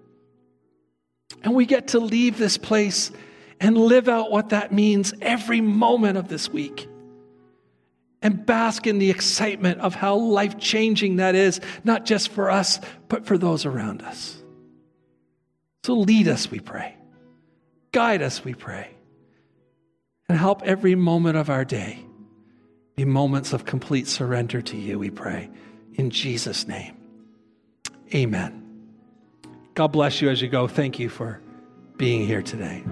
And 1.42 1.54
we 1.54 1.66
get 1.66 1.88
to 1.88 2.00
leave 2.00 2.38
this 2.38 2.56
place 2.56 3.10
and 3.60 3.76
live 3.76 4.08
out 4.08 4.30
what 4.30 4.50
that 4.50 4.72
means 4.72 5.12
every 5.20 5.60
moment 5.60 6.16
of 6.16 6.28
this 6.28 6.48
week. 6.48 6.88
And 8.22 8.46
bask 8.46 8.86
in 8.86 8.98
the 8.98 9.10
excitement 9.10 9.80
of 9.80 9.94
how 9.94 10.16
life 10.16 10.58
changing 10.58 11.16
that 11.16 11.34
is, 11.34 11.60
not 11.84 12.06
just 12.06 12.30
for 12.30 12.50
us, 12.50 12.80
but 13.08 13.26
for 13.26 13.36
those 13.36 13.66
around 13.66 14.00
us. 14.00 14.42
So 15.82 15.94
lead 15.94 16.28
us, 16.28 16.50
we 16.50 16.60
pray. 16.60 16.96
Guide 17.92 18.22
us, 18.22 18.42
we 18.42 18.54
pray. 18.54 18.88
And 20.26 20.38
help 20.38 20.62
every 20.62 20.94
moment 20.94 21.36
of 21.36 21.50
our 21.50 21.66
day 21.66 22.02
be 22.96 23.04
moments 23.04 23.52
of 23.52 23.64
complete 23.64 24.06
surrender 24.06 24.62
to 24.62 24.76
you, 24.76 24.98
we 24.98 25.10
pray. 25.10 25.50
In 25.94 26.10
Jesus' 26.10 26.66
name. 26.66 26.96
Amen. 28.14 28.60
God 29.74 29.88
bless 29.88 30.20
you 30.20 30.30
as 30.30 30.40
you 30.40 30.48
go. 30.48 30.68
Thank 30.68 30.98
you 30.98 31.08
for 31.08 31.40
being 31.96 32.26
here 32.26 32.42
today. 32.42 32.84